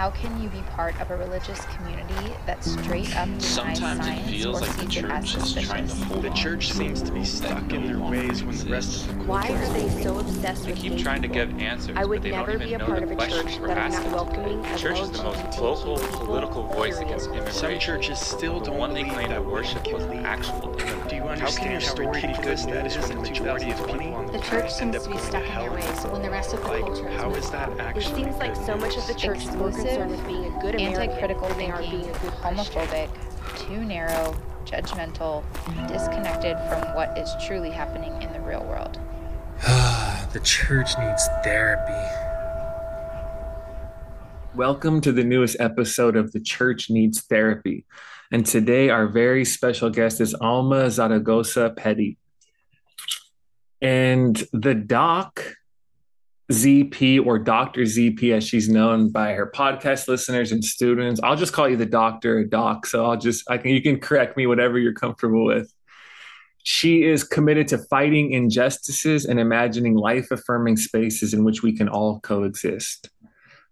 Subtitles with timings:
[0.00, 4.30] How can you be part of a religious community that straight up denies Sometimes it
[4.30, 6.02] feels or like the sees it as church is trying to suspicious?
[6.04, 9.06] hold The on church to seems to be stuck in their ways when the rest
[9.10, 11.98] of the Why are they so obsessed They with keep gay trying to give answers,
[11.98, 13.60] I would but they never don't be a know part the of a questions church
[13.60, 14.10] we're that is asking.
[14.10, 17.52] not welcoming The church is the most LGBTQ vocal political voice against immigration.
[17.52, 20.26] Some churches still the don't one they claim that worship women was can an lead.
[20.26, 21.30] actual Do you immigrant.
[21.42, 24.94] understand how ridiculous that is when the majority of people on the The church end
[24.94, 25.62] seems up to be going stuck to in hell?
[25.64, 27.96] their ways when the rest of the Like, culture is how is that on.
[27.96, 30.74] It seems like so much of the church is more concerned with being a good
[30.76, 32.82] American anti-critical than they are thinking, being a good Christian.
[32.82, 33.08] homophobic,
[33.58, 35.42] too narrow, judgmental,
[35.88, 39.00] disconnected from what is truly happening in the real world.
[39.64, 41.92] Ah, the church needs therapy.
[44.54, 47.84] Welcome to the newest episode of The Church Needs Therapy.
[48.30, 52.16] And today, our very special guest is Alma Zaragoza Petty.
[53.82, 55.56] And the doc,
[56.50, 57.82] ZP, or Dr.
[57.82, 61.86] ZP, as she's known by her podcast listeners and students, I'll just call you the
[61.86, 62.86] doctor or doc.
[62.86, 65.72] So I'll just, I can, you can correct me, whatever you're comfortable with.
[66.62, 71.88] She is committed to fighting injustices and imagining life affirming spaces in which we can
[71.88, 73.08] all coexist.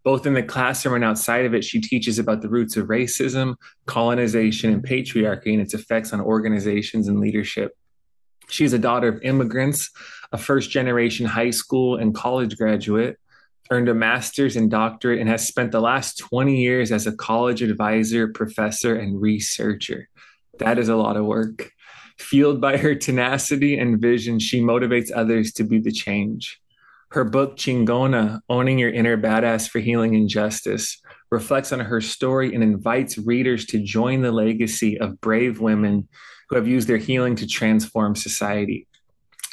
[0.05, 3.56] Both in the classroom and outside of it, she teaches about the roots of racism,
[3.86, 7.77] colonization, and patriarchy and its effects on organizations and leadership.
[8.48, 9.91] She is a daughter of immigrants,
[10.33, 13.19] a first generation high school and college graduate,
[13.71, 17.62] earned a master's and doctorate, and has spent the last 20 years as a college
[17.62, 20.09] advisor, professor, and researcher.
[20.59, 21.71] That is a lot of work.
[22.19, 26.61] Fueled by her tenacity and vision, she motivates others to be the change.
[27.11, 32.55] Her book, Chingona Owning Your Inner Badass for Healing and Justice, reflects on her story
[32.55, 36.09] and invites readers to join the legacy of brave women
[36.49, 38.87] who have used their healing to transform society.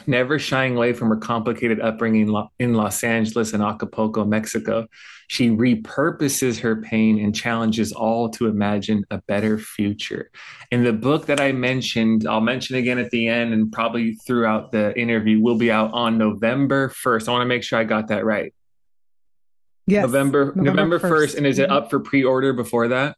[0.07, 4.87] Never shying away from her complicated upbringing in Los Angeles and Acapulco, Mexico,
[5.27, 10.29] she repurposes her pain and challenges all to imagine a better future.
[10.69, 14.71] In the book that I mentioned, I'll mention again at the end and probably throughout
[14.71, 17.27] the interview, will be out on November 1st.
[17.27, 18.53] I want to make sure I got that right.
[19.87, 20.03] Yes.
[20.03, 21.37] November November 1st.
[21.37, 21.73] And is it Mhm.
[21.73, 23.17] up for pre-order before that?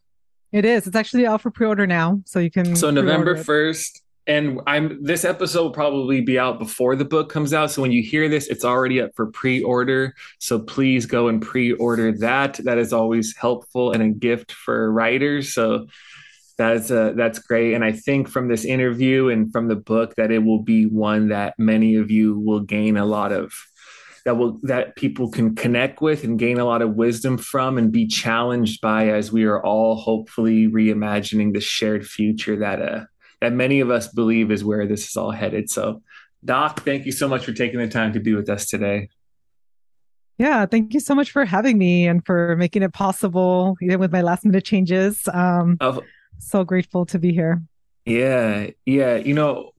[0.53, 0.85] It is.
[0.87, 2.75] It's actually out for pre-order now, so you can.
[2.75, 3.45] So November pre-order it.
[3.45, 7.71] first, and I'm this episode will probably be out before the book comes out.
[7.71, 10.13] So when you hear this, it's already up for pre-order.
[10.39, 12.55] So please go and pre-order that.
[12.65, 15.53] That is always helpful and a gift for writers.
[15.53, 15.87] So
[16.57, 17.73] that's uh, that's great.
[17.73, 21.29] And I think from this interview and from the book that it will be one
[21.29, 23.53] that many of you will gain a lot of
[24.25, 27.93] that will that people can connect with and gain a lot of wisdom from and
[27.93, 33.05] be challenged by as we are all hopefully reimagining the shared future that uh
[33.41, 35.69] that many of us believe is where this is all headed.
[35.69, 36.01] So
[36.43, 39.09] Doc, thank you so much for taking the time to be with us today.
[40.37, 44.11] Yeah, thank you so much for having me and for making it possible, even with
[44.11, 45.27] my last minute changes.
[45.33, 45.99] Um, Of
[46.37, 47.63] so grateful to be here.
[48.05, 49.15] Yeah, yeah.
[49.15, 49.71] You know,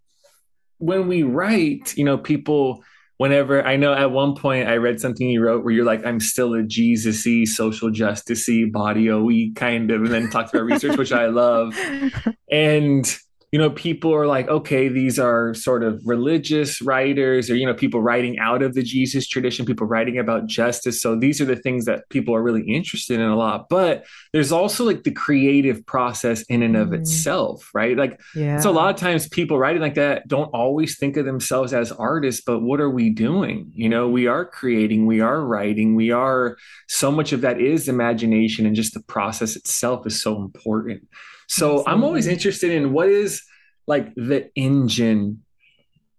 [0.78, 2.82] when we write, you know, people,
[3.18, 6.18] whenever I know at one point I read something you wrote where you're like, I'm
[6.18, 10.64] still a Jesus y, social justice y, body OE kind of, and then talked about
[10.64, 11.78] research, which I love.
[12.50, 13.06] And,
[13.50, 17.72] you know, people are like, okay, these are sort of religious writers or, you know,
[17.72, 21.00] people writing out of the Jesus tradition, people writing about justice.
[21.00, 23.70] So these are the things that people are really interested in a lot.
[23.70, 24.04] But
[24.34, 26.98] there's also like the creative process in and of Mhm.
[27.00, 27.96] itself, right?
[27.96, 28.60] Like, Yeah.
[28.60, 31.90] so a lot of times people writing like that don't always think of themselves as
[31.90, 33.70] artists, but what are we doing?
[33.74, 37.88] You know, we are creating, we are writing, we are so much of that is
[37.88, 41.00] imagination and just the process itself is so important.
[41.48, 43.42] So I'm always interested in what is
[43.86, 45.42] like the engine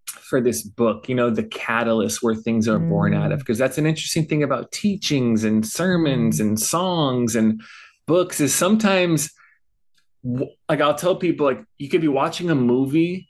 [0.07, 3.41] for this book, you know, the catalyst where things are born out of, Mm.
[3.41, 7.61] because that's an interesting thing about teachings and sermons and songs and
[8.07, 9.31] books is sometimes
[10.67, 13.27] like I'll tell people like you could be watching a movie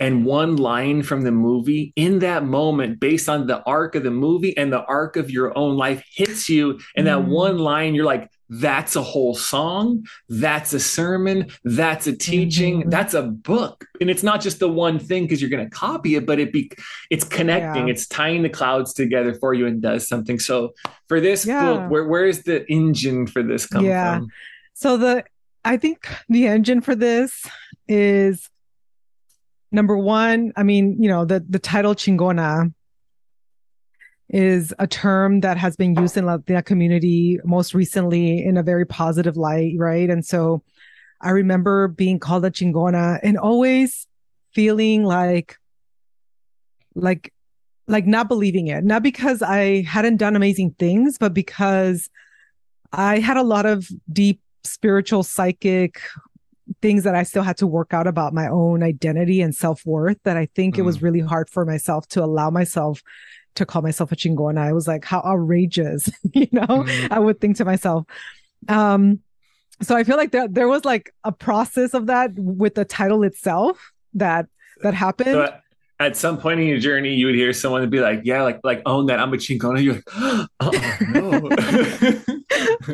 [0.00, 4.10] and one line from the movie in that moment based on the arc of the
[4.10, 7.28] movie and the arc of your own life hits you and that Mm.
[7.28, 12.90] one line you're like that's a whole song that's a sermon that's a teaching Mhm.
[12.90, 16.14] that's a book and it's not just the one thing because you're going to copy
[16.14, 16.70] it but it be
[17.10, 17.92] it's connecting Yeah.
[17.92, 20.74] it's tying the clouds together for you and does something so
[21.08, 21.62] for this Yeah.
[21.64, 24.18] book where where is the engine for this come Yeah.
[24.18, 24.28] from
[24.74, 25.24] So the
[25.64, 27.44] I think the engine for this
[27.88, 28.48] is
[29.72, 30.52] number one.
[30.56, 32.72] I mean, you know, the the title chingona
[34.28, 38.84] is a term that has been used in Latina community most recently in a very
[38.84, 40.10] positive light, right?
[40.10, 40.62] And so
[41.20, 44.06] I remember being called a chingona and always
[44.52, 45.56] feeling like
[46.94, 47.32] like
[47.88, 52.10] like not believing it, not because I hadn't done amazing things, but because
[52.92, 56.00] I had a lot of deep spiritual, psychic
[56.82, 60.18] things that I still had to work out about my own identity and self worth
[60.24, 60.78] that I think mm.
[60.80, 61.02] it was mm.
[61.02, 63.02] really hard for myself to allow myself
[63.56, 64.58] to call myself a chingona.
[64.58, 67.08] I was like, how outrageous, you know, mm.
[67.10, 68.06] I would think to myself.
[68.68, 69.20] Um,
[69.82, 73.22] so I feel like there, there was like a process of that with the title
[73.24, 74.46] itself that,
[74.82, 75.32] that happened.
[75.32, 75.54] So
[75.98, 78.82] at some point in your journey, you would hear someone be like, "Yeah, like like
[78.84, 81.48] own that I'm a chingona." You're like, "Oh no."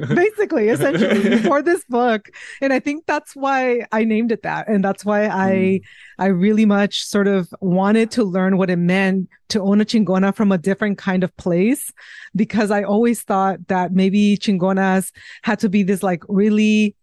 [0.15, 2.29] Basically, essentially, for this book,
[2.61, 5.81] and I think that's why I named it that, and that's why I mm.
[6.19, 10.35] I really much sort of wanted to learn what it meant to own a chingona
[10.35, 11.93] from a different kind of place,
[12.37, 15.11] because I always thought that maybe chingonas
[15.43, 16.95] had to be this like really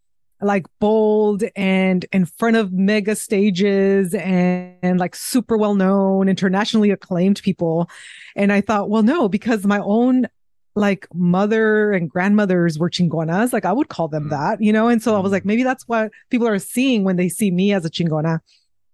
[0.42, 6.92] like bold and in front of mega stages and, and, like super well known, internationally
[6.92, 7.90] acclaimed people.
[8.36, 10.28] And I thought, well, no, because my own
[10.76, 14.30] like mother and grandmothers were chingonas, like I would call them mm.
[14.30, 14.88] that, you know?
[14.88, 15.16] And so.
[15.16, 15.48] I was like, mm.
[15.48, 18.40] maybe that's what people are seeing when they see me as a chingona.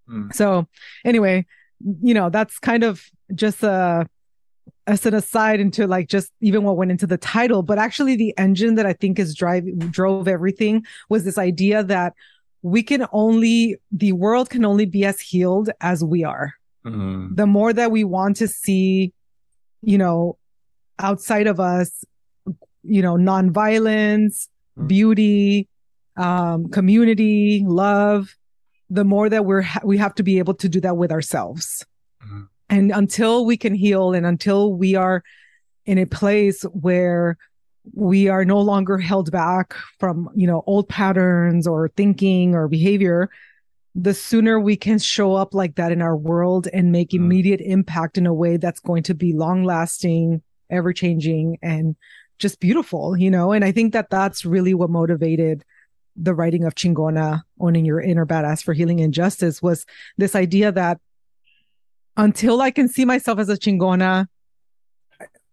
[0.09, 0.33] Mm.
[0.33, 0.67] So
[1.03, 1.45] anyway,
[2.01, 3.03] you know, that's kind of
[3.35, 4.07] just a,
[4.87, 8.33] as an aside into like just even what went into the title, but actually the
[8.37, 12.13] engine that I think is drive drove everything was this idea that
[12.61, 16.53] we can only the world can only be as healed as we are.
[16.85, 17.35] Mm-hmm.
[17.35, 19.11] The more that we want to see,
[19.81, 20.37] you know,
[20.99, 22.03] outside of us,
[22.83, 24.47] you know, nonviolence,
[24.77, 24.87] mm-hmm.
[24.87, 25.67] beauty,
[26.17, 28.35] um, community, love,
[28.89, 31.85] the more that we're ha- we have to be able to do that with ourselves.
[32.23, 32.43] Mm-hmm.
[32.69, 35.23] And until we can heal and until we are
[35.85, 37.37] in a place where
[37.93, 43.29] we are no longer held back from, you know, old patterns or thinking or behavior,
[43.93, 47.15] the sooner we can show up like that in our world and make mm.
[47.15, 51.95] immediate impact in a way that's going to be long lasting, ever changing and
[52.39, 53.51] just beautiful, you know?
[53.51, 55.63] And I think that that's really what motivated
[56.17, 59.85] the writing of Chingona, owning your inner badass for healing and justice was
[60.17, 60.99] this idea that
[62.17, 64.27] until I can see myself as a chingona,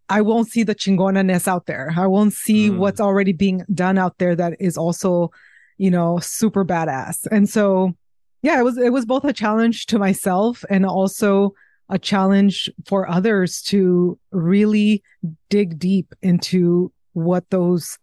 [0.09, 1.93] I won't see the chingona-ness out there.
[1.97, 2.77] I won't see mm.
[2.77, 5.31] what's already being done out there that is also,
[5.79, 7.27] you know, super badass.
[7.31, 7.95] And so,
[8.43, 11.55] yeah, it was, it was both a challenge to myself and also
[11.89, 15.03] a challenge for others to really
[15.49, 17.99] dig deep into what those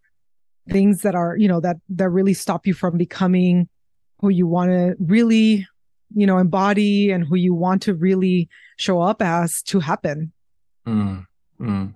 [0.70, 3.70] things that are, you know, that, that really stop you from becoming
[4.20, 5.68] who you want to really
[6.14, 10.32] you know, embody and who you want to really show up as to happen.
[10.88, 11.26] Mm,
[11.60, 11.94] mm.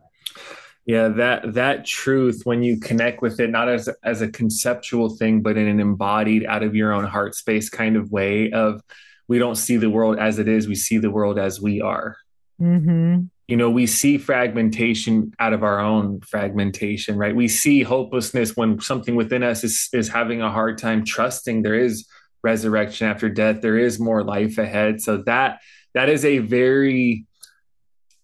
[0.85, 5.41] Yeah, that that truth when you connect with it, not as as a conceptual thing,
[5.41, 8.81] but in an embodied, out of your own heart space kind of way of
[9.29, 12.17] we don't see the world as it is, we see the world as we are.
[12.61, 13.21] Mm-hmm.
[13.47, 17.35] You know, we see fragmentation out of our own fragmentation, right?
[17.35, 21.75] We see hopelessness when something within us is is having a hard time trusting there
[21.75, 22.05] is
[22.43, 25.01] resurrection after death there is more life ahead.
[25.01, 25.59] So that
[25.93, 27.25] that is a very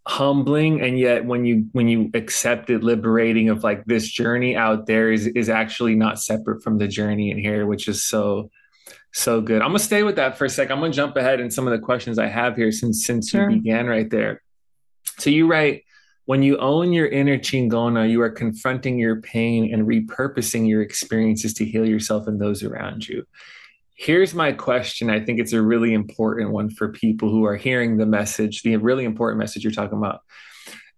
[0.07, 4.87] humbling and yet when you when you accept it liberating of like this journey out
[4.87, 8.49] there is is actually not separate from the journey in here which is so
[9.11, 9.61] so good.
[9.61, 10.69] I'm gonna stay with that for a sec.
[10.71, 13.49] I'm gonna jump ahead in some of the questions i have here since since sure.
[13.49, 14.41] you began right there.
[15.17, 15.83] So you write
[16.25, 21.55] when you own your inner chingona you are confronting your pain and repurposing your experiences
[21.55, 23.25] to heal yourself and those around you
[23.99, 25.09] Here's my question.
[25.09, 28.77] I think it's a really important one for people who are hearing the message, the
[28.77, 30.21] really important message you're talking about.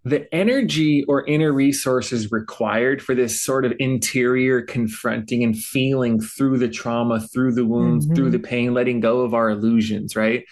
[0.03, 6.59] The energy or inner resources required for this sort of interior confronting and feeling through
[6.59, 8.13] the trauma, through the wounds, mm-hmm.
[8.13, 10.45] through the pain, letting go of our illusions, right?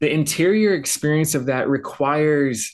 [0.00, 2.70] The interior experience of that requires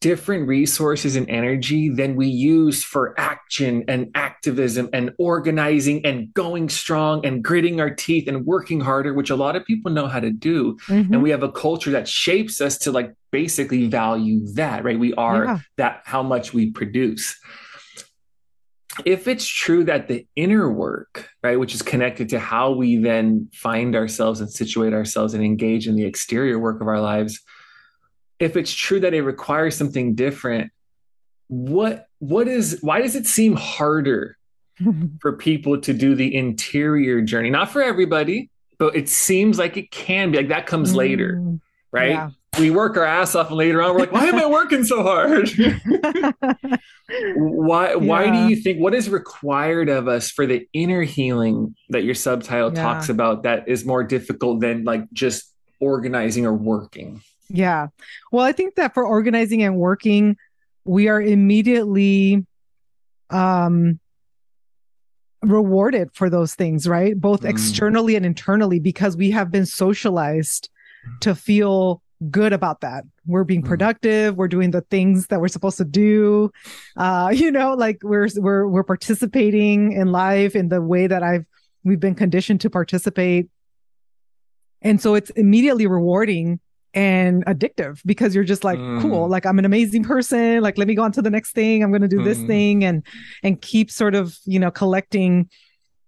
[0.00, 6.68] different resources and energy than we use for action and activism and organizing and going
[6.68, 10.20] strong and gritting our teeth and working harder, which a lot of people know how
[10.20, 10.76] to do.
[10.86, 11.14] Mm-hmm.
[11.14, 14.98] And we have a culture that shapes us to like basically value that, right?
[14.98, 15.58] We are yeah.
[15.76, 17.36] that how much we produce.
[19.04, 23.48] If it's true that the inner work, right, which is connected to how we then
[23.52, 27.40] find ourselves and situate ourselves and engage in the exterior work of our lives,
[28.38, 30.70] if it's true that it requires something different,
[31.48, 34.36] what what is why does it seem harder
[35.20, 37.50] for people to do the interior journey?
[37.50, 41.60] Not for everybody, but it seems like it can be like that comes later, mm,
[41.90, 42.10] right?
[42.10, 42.30] Yeah.
[42.58, 45.02] We work our ass off and later on we're like, why am I working so
[45.02, 45.48] hard?
[47.36, 48.32] why why yeah.
[48.32, 52.74] do you think what is required of us for the inner healing that your subtitle
[52.74, 52.82] yeah.
[52.82, 57.22] talks about that is more difficult than like just organizing or working?
[57.48, 57.88] Yeah.
[58.32, 60.36] Well, I think that for organizing and working,
[60.84, 62.44] we are immediately
[63.30, 63.98] um
[65.42, 67.18] rewarded for those things, right?
[67.18, 67.50] Both Mm.
[67.50, 70.68] externally and internally, because we have been socialized
[71.20, 73.04] to feel good about that.
[73.26, 73.66] We're being Mm.
[73.68, 74.36] productive.
[74.36, 76.50] We're doing the things that we're supposed to do.
[76.96, 81.46] Uh, you know, like we're we're we're participating in life in the way that I've
[81.84, 83.48] we've been conditioned to participate.
[84.82, 86.58] And so it's immediately rewarding
[86.94, 89.02] and addictive because you're just like, Mm.
[89.02, 90.60] cool, like I'm an amazing person.
[90.62, 91.82] Like, let me go on to the next thing.
[91.82, 92.46] I'm going to do this Mm.
[92.46, 93.02] thing and,
[93.42, 95.48] and keep sort of, you know, collecting,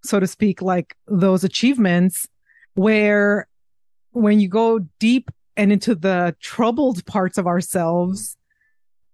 [0.03, 2.27] so to speak, like those achievements
[2.75, 3.47] where
[4.13, 8.37] when you go deep and into the troubled parts of ourselves,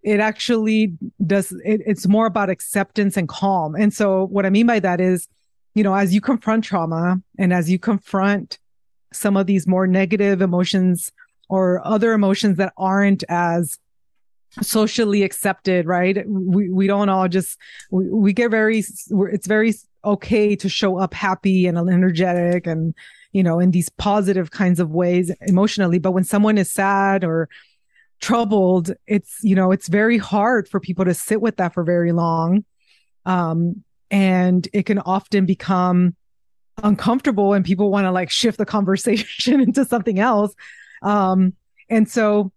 [0.03, 0.93] it actually
[1.27, 3.75] does, it, it's more about acceptance and calm.
[3.75, 5.27] And so what I mean by that is,
[5.75, 8.59] you know, as you confront trauma and as you confront
[9.13, 11.11] some of these more negative emotions
[11.49, 13.79] or other emotions that aren't as
[14.63, 16.25] socially accepted, right?
[16.29, 17.59] We, we don't all just,
[17.91, 19.75] we, we get very, it's very
[20.05, 22.95] okay to show up happy and energetic and,
[23.33, 25.99] you know, in these positive kinds of ways emotionally.
[25.99, 27.49] But when someone is sad or
[28.21, 32.13] troubled, it's, you know, it's very hard for people to sit with that for very
[32.13, 32.65] long.
[33.27, 36.15] Um, and it can often become
[36.83, 40.55] uncomfortable and people want to like shift the conversation into something else.
[41.03, 41.55] Um,
[41.89, 42.53] and so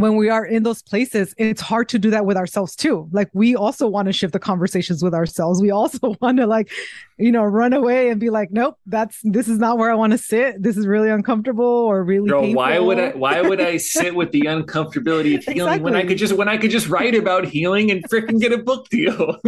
[0.00, 3.08] when we are in those places, it's hard to do that with ourselves too.
[3.12, 5.60] Like we also want to shift the conversations with ourselves.
[5.60, 6.70] We also want to like,
[7.18, 10.12] you know, run away and be like, nope, that's this is not where I want
[10.12, 10.62] to sit.
[10.62, 14.30] This is really uncomfortable or really Girl, why would I why would I sit with
[14.32, 17.90] the uncomfortability of healing when I could just when I could just write about healing
[17.90, 19.36] and freaking get a book deal?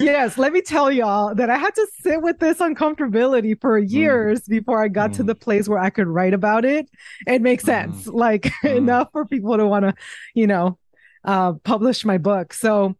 [0.00, 4.42] yes, let me tell y'all that I had to sit with this uncomfortability for years
[4.42, 5.26] before I got to Mm.
[5.26, 6.88] the place where I could write about it
[7.26, 8.84] and make sense, like Mm.
[8.90, 9.94] Enough for people to want to,
[10.34, 10.78] you know,
[11.24, 12.52] uh, publish my book.
[12.52, 12.96] So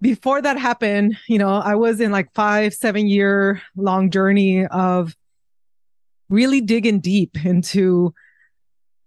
[0.00, 5.14] before that happened, you know, I was in like five, seven year long journey of
[6.28, 8.12] really digging deep into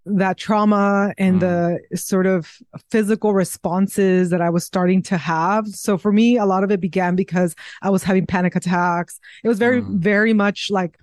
[0.06, 2.50] that trauma and the sort of
[2.90, 5.68] physical responses that I was starting to have.
[5.68, 9.20] So for me, a lot of it began because I was having panic attacks.
[9.44, 10.00] It was very, Mm.
[10.00, 10.98] very much like,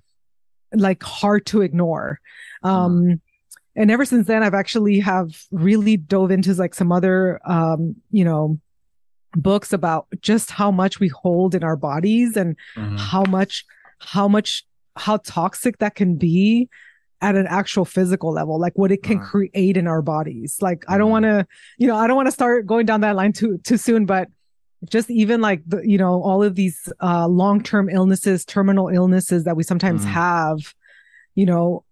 [0.73, 2.19] like hard to ignore.
[2.63, 3.21] Um,
[3.75, 8.23] and ever since then, I've actually have really dove into like some other, um, you
[8.23, 8.59] know,
[9.35, 12.97] books about just how much we hold in our bodies and Mhm.
[12.99, 13.65] how much,
[13.99, 14.65] how much,
[14.95, 16.69] how toxic that can be
[17.21, 19.23] at an actual physical level, like what it can Mm.
[19.23, 20.57] create in our bodies.
[20.61, 21.11] Like, I don't Mm.
[21.11, 23.77] want to, you know, I don't want to start going down that line too, too
[23.77, 24.29] soon, but
[24.89, 29.57] just even like the, you know, all of these, uh, long-term illnesses, terminal illnesses that
[29.57, 30.09] we sometimes Mhm.
[30.09, 30.59] have,
[31.33, 31.83] you know,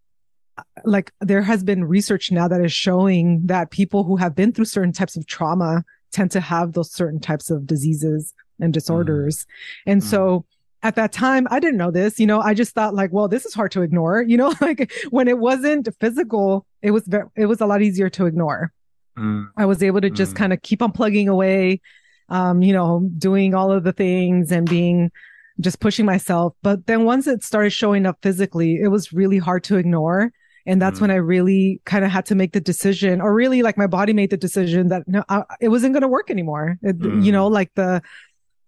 [0.85, 4.65] like there has been research now that is showing that people who have been through
[4.65, 9.45] certain types of trauma tend to have those certain types of diseases and disorders.
[9.85, 10.05] And Mm.
[10.05, 10.45] so
[10.83, 13.45] at that time, I didn't know this, you know, I just thought like, well, this
[13.45, 17.45] is hard to ignore, you know, like when it wasn't physical, it was, ve- it
[17.47, 18.71] was a lot easier to ignore.
[19.17, 19.47] Mm.
[19.57, 20.37] I was able to just Mm.
[20.37, 21.81] kind of keep on plugging away,
[22.29, 25.11] um, you know, doing all of the things and being
[25.59, 26.53] just pushing myself.
[26.63, 30.31] But then once it started showing up physically, it was really hard to ignore.
[30.65, 31.01] And that's Mm.
[31.01, 34.13] when I really kind of had to make the decision, or really like my body
[34.13, 36.77] made the decision that no, I, it wasn't going to work anymore.
[36.81, 37.23] It, Mm.
[37.25, 38.01] You know, like the,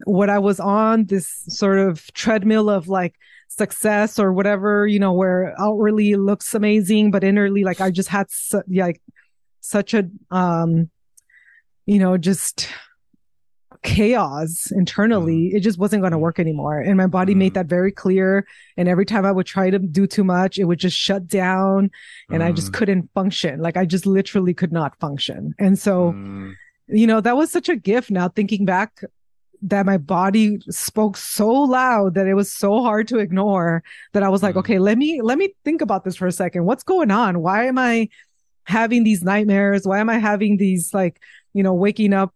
[0.04, 3.16] what I was on this sort of treadmill of like
[3.48, 8.30] success or whatever, you know, where outwardly looks amazing, but innerly, like I just had
[8.30, 9.02] su- like
[9.62, 10.90] such a, um,
[11.86, 12.68] you know, just
[13.86, 15.48] chaos internally.
[15.54, 16.80] It just wasn't going to work anymore.
[16.80, 17.38] And my body Mm.
[17.38, 18.46] made that very clear.
[18.77, 21.92] And every time I would try to do too much, it would just shut down
[22.30, 22.74] and I just Mm.
[22.74, 23.60] couldn't function.
[23.62, 25.54] Like I just literally could not function.
[25.60, 26.54] And so, Mm.
[26.88, 29.01] you know, that was such a gift now thinking back
[29.62, 34.30] that my body spoke so loud that it was so hard to ignore that I
[34.30, 34.60] was like, Mm.
[34.60, 36.65] okay, let me, let me think about this for a second.
[36.65, 37.39] What's going on?
[37.42, 38.10] Why am I
[38.65, 39.88] having these nightmares?
[39.88, 41.20] Why am I having these like,
[41.54, 42.34] you know, waking up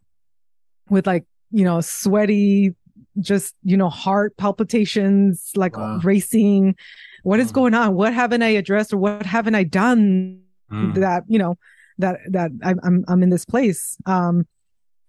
[0.89, 2.75] with like, you know, sweaty,
[3.19, 5.99] just, you know, heart palpitations, like Wow.
[6.03, 6.75] racing.
[7.23, 7.95] What is going on?
[7.95, 10.41] What haven't I addressed or what haven't I done
[10.71, 10.93] Mm.
[10.95, 11.57] that, you know,
[11.97, 13.97] that, that I'm, I'm, I'm in this place.
[14.05, 14.45] Um,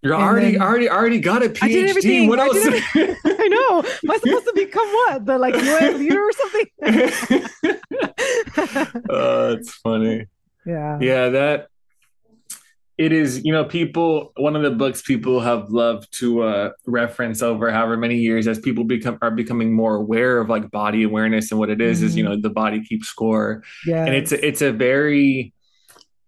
[0.01, 1.89] You're and already then- already already got a I did PhD.
[1.89, 2.27] everything.
[2.29, 2.57] What I else?
[3.25, 3.79] I know.
[3.79, 5.25] Am I supposed to become what?
[5.27, 6.65] The like UN leader or something?
[9.09, 10.25] oh, it's funny.
[10.65, 10.97] yeah.
[10.99, 11.67] Yeah, that
[13.05, 17.41] it is, you know, people one of the books people have loved to uh reference
[17.41, 21.51] over however many years as people become are becoming more aware of like body awareness
[21.51, 23.63] and what it is is, you know, the body keeps score.
[23.87, 24.05] Yeah.
[24.05, 25.53] And it's a, it's a very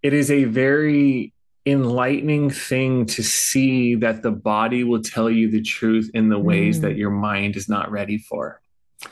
[0.02, 1.32] it is a very
[1.66, 6.80] enlightening thing to see that the body will tell you the truth in the ways
[6.80, 6.82] Mm.
[6.82, 8.60] that your mind is not ready for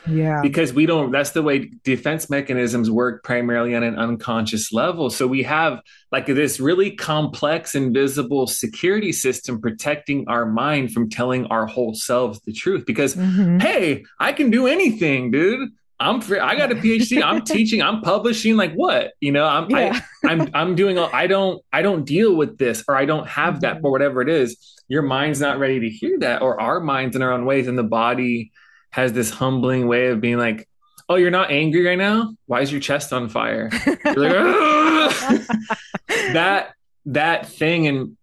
[0.10, 0.42] Yeah.
[0.42, 5.28] because we don't that's the way defense mechanisms work primarily on an unconscious level so
[5.28, 5.80] we have
[6.12, 12.40] like this really complex invisible security system protecting our mind from telling our whole selves
[12.42, 13.62] the truth because Mhm.
[13.62, 15.70] hey i can do anything dude
[16.00, 19.70] i'm free i got a phd i'm teaching i'm publishing like what you know i'm
[19.70, 20.00] Yeah.
[20.24, 23.28] I, i'm i'm doing all, i don't i don't deal with this or i don't
[23.28, 23.84] have that Mhm.
[23.84, 24.58] or whatever it is
[24.88, 27.78] your mind's not ready to hear that or our minds in our own ways and
[27.78, 28.52] the body
[28.92, 30.68] has this humbling way of being like
[31.10, 33.70] oh you're not angry right now why is your chest on fire
[34.06, 35.42] You're like,
[36.34, 36.74] that
[37.06, 38.18] that thing and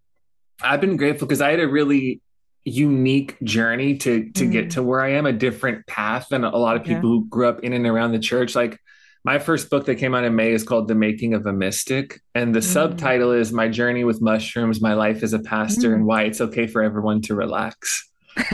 [0.61, 2.21] i've been grateful because i had a really
[2.65, 4.69] unique journey to to get Mm.
[4.71, 6.95] to where i am a different path than a lot of Yeah.
[6.95, 8.79] people who grew up in and around the church like
[9.25, 12.21] my first book that came out in may is called the making of a mystic
[12.35, 12.63] and the Mm.
[12.63, 15.95] subtitle is my journey with mushrooms my life as a pastor Mm.
[15.95, 18.07] and why it's okay for everyone to relax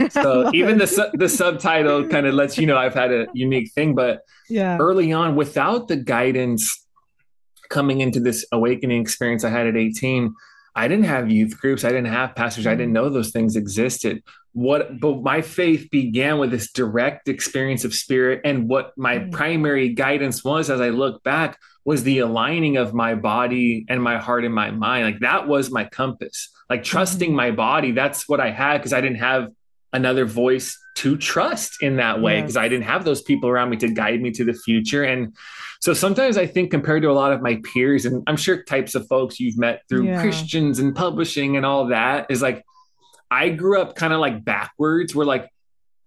[0.10, 3.72] so even the su- the subtitle kind of lets you know i've had a unique
[3.74, 4.77] thing but yeah.
[4.80, 6.86] early on without the guidance
[7.70, 10.34] coming into this awakening experience I had at 18,
[10.75, 11.84] I didn't have youth groups.
[11.84, 12.68] I didn't have pastors.
[12.68, 14.22] I didn't know those things existed.
[14.54, 18.42] What, but my faith began with this direct experience of spirit.
[18.46, 19.32] And what my Mm.
[19.32, 24.18] primary guidance was as I look back was the aligning of my body and my
[24.20, 25.06] heart and my mind.
[25.06, 27.36] Like that was my compass, like trusting Mhm.
[27.36, 27.94] my body.
[27.94, 29.50] That's what I had because I didn't have
[29.96, 32.64] another voice to trust in that way because Yes.
[32.64, 35.04] I didn't have those people around me to guide me to the future.
[35.04, 35.36] And
[35.82, 38.96] so sometimes I think compared to a lot of my peers, and I'm sure types
[38.96, 40.22] of folks you've met through Yeah.
[40.22, 42.64] Christians and publishing and all that, is like
[43.30, 45.50] I grew up kind of like backwards, where like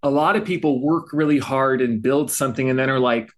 [0.01, 3.29] a lot of people work really hard and build something and then are like,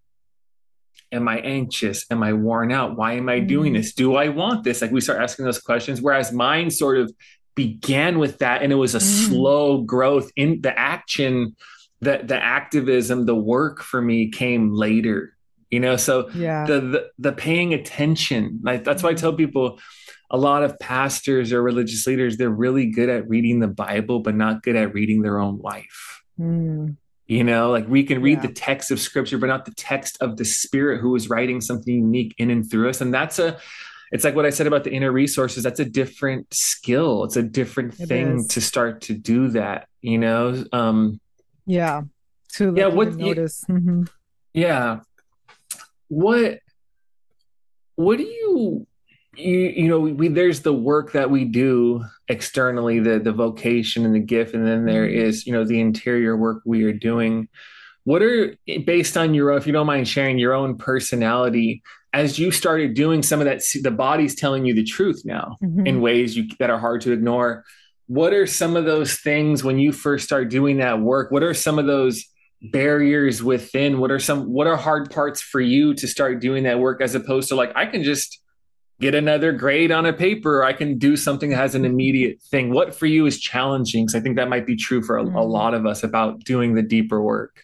[1.13, 2.05] Am I anxious?
[2.09, 2.95] Am I worn out?
[2.95, 3.77] Why am I doing Mm.
[3.77, 3.93] this?
[3.93, 4.81] Do I want this?
[4.81, 6.01] Like we start asking those questions.
[6.01, 7.11] Whereas mine sort of
[7.55, 9.27] began with that and it was a Mm.
[9.27, 11.55] slow growth in the action,
[11.99, 15.33] the the activism, the work for me came later.
[15.69, 16.65] You know, so Yeah.
[16.65, 19.79] the, the the paying attention like that's why i tell people
[20.29, 24.35] a lot of pastors or religious leaders they're really good at reading the bible but
[24.35, 26.95] not good at reading their own life Mm.
[27.27, 28.47] you know like we can read Yeah.
[28.47, 31.93] the text of scripture but not the text of the spirit who is writing something
[31.93, 33.57] unique in and through us and that's a
[34.11, 37.43] it's like what i said about the inner resources that's a different skill it's a
[37.43, 38.47] different It thing is.
[38.47, 41.19] to start to do that you know um
[41.65, 42.01] Yeah.
[42.55, 43.63] To Yeah, what even you- notice.
[43.69, 44.09] Mhm.
[44.53, 44.99] yeah
[46.09, 46.59] what
[47.95, 48.85] what do you
[49.37, 54.13] you you know we there's the work that we do externally the the vocation and
[54.13, 55.15] the gift and then there Mhm.
[55.15, 57.47] is you know the interior work we are doing
[58.03, 61.81] what are based on your if you don't mind sharing your own personality
[62.13, 65.87] as you started doing some of that the body's telling you the truth now Mhm.
[65.87, 67.63] in ways you that are hard to ignore.
[68.07, 71.31] What are some of those things when you first start doing that work?
[71.31, 72.25] What are some of those
[72.71, 73.99] barriers within?
[73.99, 77.15] What are some what are hard parts for you to start doing that work as
[77.15, 78.39] opposed to like I can just
[78.99, 82.39] get another grade on a paper or I can do something that has an immediate
[82.51, 82.69] thing.
[82.71, 84.05] What for you is challenging?
[84.05, 85.49] Because I think that might be true for a, a Mm.
[85.49, 87.63] lot of us about doing the deeper work.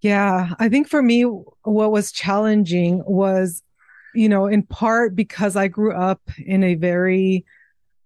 [0.00, 3.62] Yeah, I think for me, what was challenging was,
[4.14, 7.44] you know, in part because I grew up in a very,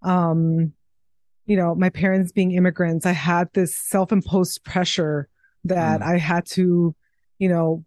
[0.02, 0.72] um,
[1.46, 5.28] you know, my parents being immigrants, I had this self-imposed pressure
[5.64, 6.14] that Mm.
[6.14, 6.94] I had to,
[7.38, 7.85] you know,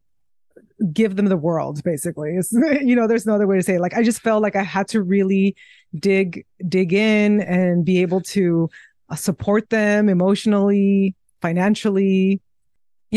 [0.91, 2.35] give them the world, basically.
[2.35, 3.81] It's, you know, there's no other way to say it.
[3.81, 5.55] Like, I just felt like I had to really
[5.95, 8.69] dig, dig in and be able to
[9.09, 12.41] uh, support them emotionally, financially,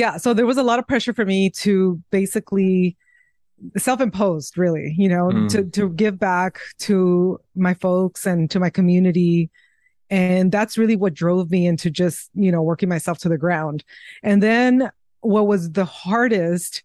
[0.00, 2.96] yeah so there was a lot of pressure for me to basically
[3.76, 5.48] self-imposed really you know Mm.
[5.52, 6.52] to to give back
[6.86, 9.50] to my folks and to my community
[10.10, 13.84] and that's really what drove me into just you know working myself to the ground
[14.22, 16.82] and then what was the hardest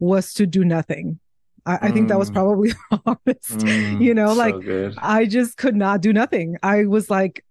[0.00, 1.18] was to do nothing
[1.66, 2.34] i, I think that was Mm.
[2.38, 4.56] probably the hardest Mm, you know like.
[4.98, 6.56] I just could not do nothing.
[6.62, 7.44] I was like,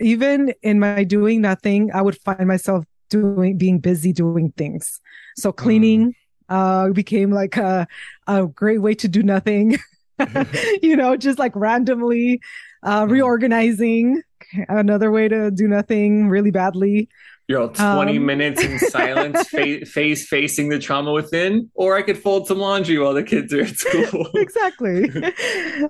[0.00, 5.00] even in my doing nothing, I would find myself doing, being busy doing things.
[5.36, 6.14] So cleaning,
[6.48, 7.86] uh, became like a,
[8.26, 9.78] a great way to do nothing,
[10.82, 12.40] you know, just like randomly,
[12.82, 13.10] uh, Mm.
[13.10, 14.22] reorganizing,
[14.68, 17.08] another way to do nothing really badly.
[17.48, 22.02] You're all 20 Um, minutes in silence, fa- face facing the trauma within, or I
[22.02, 24.26] could fold some laundry while the kids are at school.
[24.34, 25.10] exactly.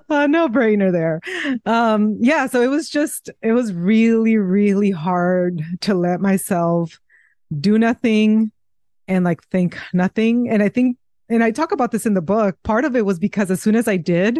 [0.09, 1.19] uh, no brainer there.
[1.65, 6.99] Um, yeah, so it was just, it was really, really hard to let myself
[7.61, 8.51] do nothing
[9.07, 10.49] and like think nothing.
[10.49, 10.97] And I think,
[11.29, 13.75] and I talk about this in the book, part of it was because as soon
[13.75, 14.39] as I did,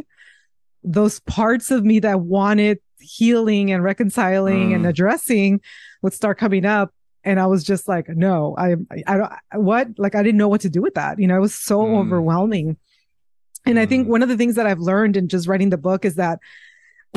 [0.83, 4.75] those parts of me that wanted healing and reconciling Mm.
[4.75, 5.61] and addressing
[6.01, 6.93] would start coming up.
[7.25, 8.75] And I was just like, no, I,
[9.07, 9.31] I don't,
[9.63, 9.87] what?
[9.97, 11.19] Like, I didn't know what to do with that.
[11.19, 11.97] You know, it was so Mm.
[11.99, 12.77] overwhelming.
[13.65, 14.09] And I think Mm.
[14.11, 16.39] one of the things that I've learned in just writing the book is that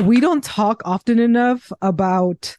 [0.03, 2.55] we don't talk often enough about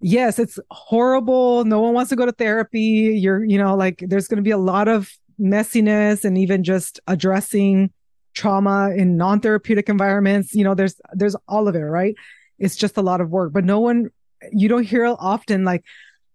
[0.00, 1.64] yes it's horrible.
[1.64, 3.18] No one wants to go to therapy.
[3.20, 5.10] You're you know like there's going to be a lot of
[5.40, 7.90] messiness and even just addressing
[8.34, 10.54] trauma in non-therapeutic environments.
[10.54, 12.14] You know there's there's all of it right?
[12.58, 14.10] It's just a lot of work but no one
[14.52, 15.84] you don't hear often like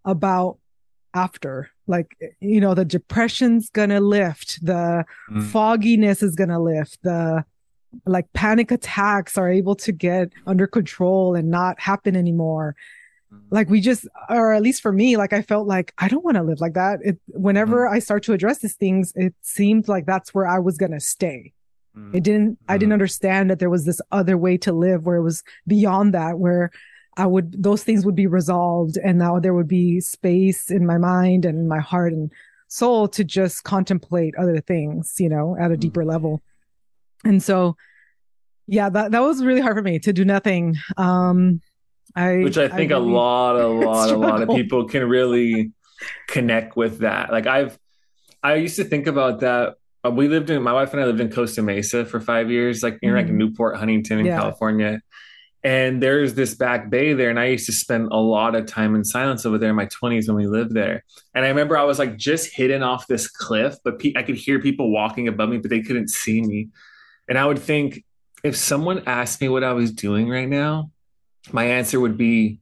[0.04, 0.58] about
[1.14, 1.70] after.
[1.88, 5.44] Like you know the depression's gonna lift the Mm.
[5.44, 7.46] fogginess is gonna lift the
[8.06, 12.76] like panic attacks are able to get under control and not happen anymore
[13.52, 16.36] like we just or at least for me like i felt like i don't want
[16.36, 17.00] to live like that.
[17.04, 20.78] It whenever i start to address these things it seemed like that's where i was
[20.78, 21.54] going to stay.
[22.14, 23.00] It didn't i didn't Mm.
[23.00, 26.70] understand that there was this other way to live where it was beyond that where
[27.18, 30.98] i would those things would be resolved and now there would be space in my
[30.98, 32.32] mind and my heart and
[32.68, 35.80] soul to just contemplate other things you know at a Mm.
[35.80, 36.42] deeper level.
[37.24, 37.78] And so
[38.68, 40.76] yeah that, that was really hard for me to do nothing.
[40.98, 41.62] Um
[42.16, 45.72] i which I think a really- lot, a lot, a lot of people can really
[46.28, 47.32] connect with that.
[47.32, 47.78] Like I've,
[48.44, 49.76] I used to think about that.
[50.06, 52.84] Uh, we lived in my wife and I lived in Costa Mesa for five years,
[52.84, 53.32] like near like Mhm.
[53.42, 54.38] Newport, Huntington, in Yeah.
[54.40, 55.02] California.
[55.64, 58.94] And there's this back bay there, and I used to spend a lot of time
[58.94, 61.04] in silence over there in my 20s when we lived there.
[61.34, 64.36] And I remember I was like just hidden off this cliff, but pe- I could
[64.36, 66.68] hear people walking above me, but they couldn't see me.
[67.28, 68.06] And I would think
[68.44, 70.92] if someone asked me what I was doing right now,
[71.52, 72.60] my answer would be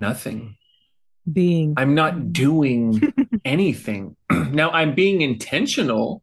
[0.00, 0.56] nothing.
[1.30, 3.00] being I'm not doing
[3.44, 4.16] anything.
[4.30, 6.22] now I'm being intentional,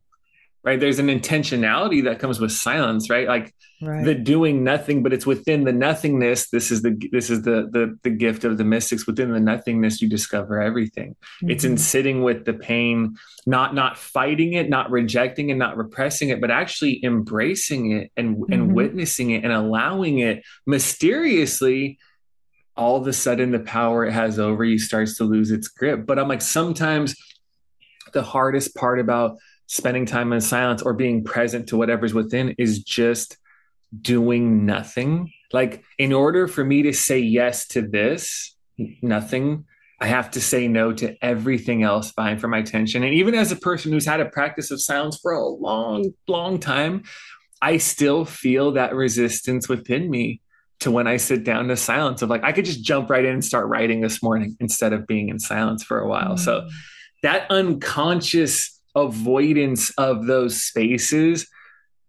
[0.63, 0.79] right?
[0.79, 3.27] There's an intentionality that comes with silence, right?
[3.27, 6.49] Like right the doing nothing, but it's within the nothingness.
[6.49, 9.05] This is the this is the the the gift of the mystics.
[9.05, 11.15] Within the nothingness, you discover everything.
[11.41, 11.79] It's in Mhm.
[11.79, 16.49] sitting with the pain, not not fighting it, not rejecting and not repressing it, but
[16.49, 18.73] actually embracing it and and Mhm.
[18.73, 21.97] witnessing it and allowing it mysteriously.
[22.75, 26.05] All of a sudden, the power it has over you starts to lose its grip.
[26.07, 27.15] But I'm like, sometimes
[28.13, 32.83] the hardest part about spending time in silence or being present to whatever's within is
[32.83, 33.37] just
[34.01, 35.31] doing nothing.
[35.51, 38.55] Like, in order for me to say yes to this,
[39.01, 39.65] nothing,
[39.99, 43.03] I have to say no to everything else vying for my attention.
[43.03, 46.59] And even as a person who's had a practice of silence for a long, long
[46.59, 47.03] time,
[47.61, 50.41] I still feel that resistance within me
[50.81, 53.31] to when I sit down to silence of like, I could just jump right in
[53.31, 56.35] and start writing this morning instead of being in silence for a while.
[56.35, 56.69] So mm.
[57.21, 61.47] that unconscious avoidance of those spaces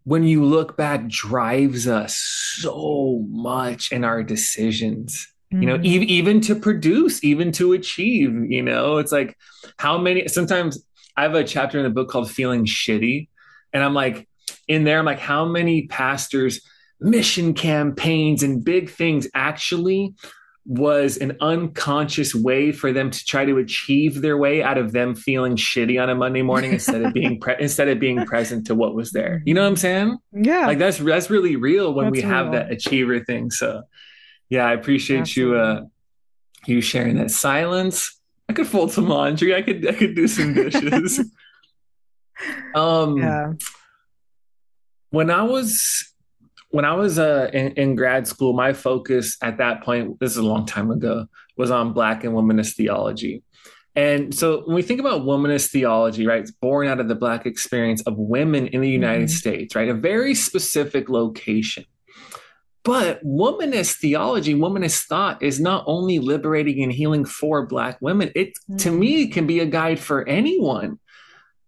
[0.05, 5.85] when you look back drives us so much in our decisions you know Mhm.
[5.85, 9.37] even even to produce even to achieve you know it's like
[9.79, 10.85] how many sometimes
[11.16, 13.29] i have a chapter in the book called feeling shitty
[13.73, 14.29] and i'm like
[14.68, 16.61] in there i'm like how many pastors
[17.01, 20.12] mission campaigns and big things actually
[20.66, 25.14] was an unconscious way for them to try to achieve their way out of them
[25.14, 28.74] feeling shitty on a Monday morning instead of being pre- instead of being present to
[28.74, 29.42] what was there.
[29.44, 30.16] You know what I'm saying?
[30.33, 32.53] yeah Like that's that's really real when we That's have real.
[32.55, 33.50] that achiever thing.
[33.50, 33.83] So
[34.48, 35.83] yeah, I appreciate you uh
[36.66, 38.18] you sharing that silence.
[38.48, 39.55] I could fold some laundry.
[39.55, 41.20] I could I could do some dishes.
[42.74, 43.53] um yeah
[45.11, 46.12] when I was
[46.74, 50.38] when I was uh, in, in grad school, my focus at that point, this is
[50.38, 53.44] a long time ago, was on Black and womanist theology.
[53.94, 57.46] And so when we think about womanist theology, right, it's born out of the Black
[57.46, 59.38] experience of women in the United Mhm.
[59.38, 61.84] States, right, a very specific location.
[62.82, 68.54] But womanist theology, womanist thought is not only liberating and healing for Black women, it
[68.78, 68.98] to Mhm.
[68.98, 70.98] me can be a guide for anyone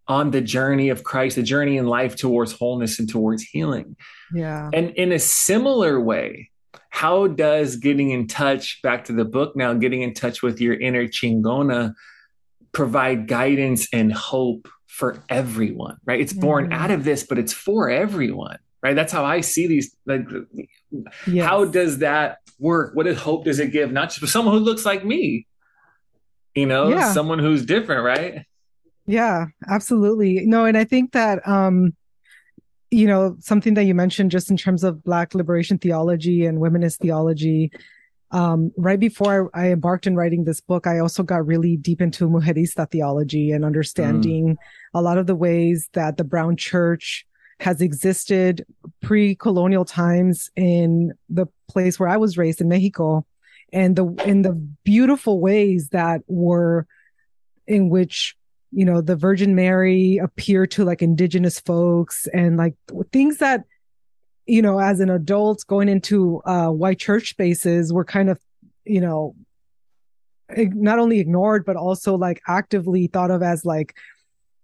[0.08, 3.96] on the journey of Christ, the journey in life towards wholeness and towards healing.
[4.32, 6.50] yeah And in a similar way,
[6.90, 10.74] how does getting in touch, back to the book now, getting in touch with your
[10.74, 11.94] inner chingona
[12.72, 16.20] provide guidance and hope for everyone, right?
[16.20, 16.72] It's born Mhm.
[16.74, 18.94] out of this, but it's for everyone, right?
[18.94, 19.94] That's how I see these.
[20.06, 20.26] Like,
[21.26, 21.46] Yes.
[21.46, 22.94] how does that work?
[22.94, 23.92] What is hope does it give?
[23.92, 25.46] Not just for someone who looks like me,
[26.54, 27.12] you know, Yeah.
[27.12, 28.44] someone who's different, right?
[29.06, 30.46] Yeah, absolutely.
[30.46, 31.94] No, and I think that um
[32.90, 36.98] you know, something that you mentioned just in terms of black liberation theology and womanist
[36.98, 37.72] theology
[38.32, 42.00] um right before I, I embarked in writing this book, I also got really deep
[42.00, 44.56] into mujerista theology and understanding
[44.94, 47.26] a lot of the ways that the brown church
[47.60, 48.66] has existed
[49.00, 53.24] pre-colonial times in the place where I was raised in Mexico
[53.72, 54.52] and the in the
[54.84, 56.86] beautiful ways that were
[57.66, 58.36] in which
[58.72, 62.74] you know the Virgin Mary appeared to like indigenous folks and like
[63.12, 63.64] things that
[64.46, 68.38] you know as an adult going into uh white church spaces were kind of
[68.85, 69.35] you know
[70.57, 73.96] not only ignored but also like actively thought of as like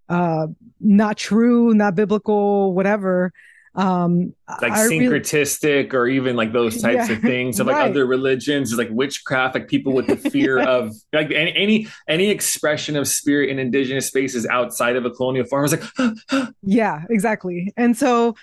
[0.09, 0.47] uh
[0.81, 3.33] not true not biblical whatever
[3.75, 7.91] um like syncretistic really, or even like those types yeah, of things of like right.
[7.91, 12.97] other religions like witchcraft like people with the fear of like any, any any expression
[12.97, 16.15] of spirit in indigenous spaces outside of a colonial form is like
[16.63, 18.35] yeah exactly and so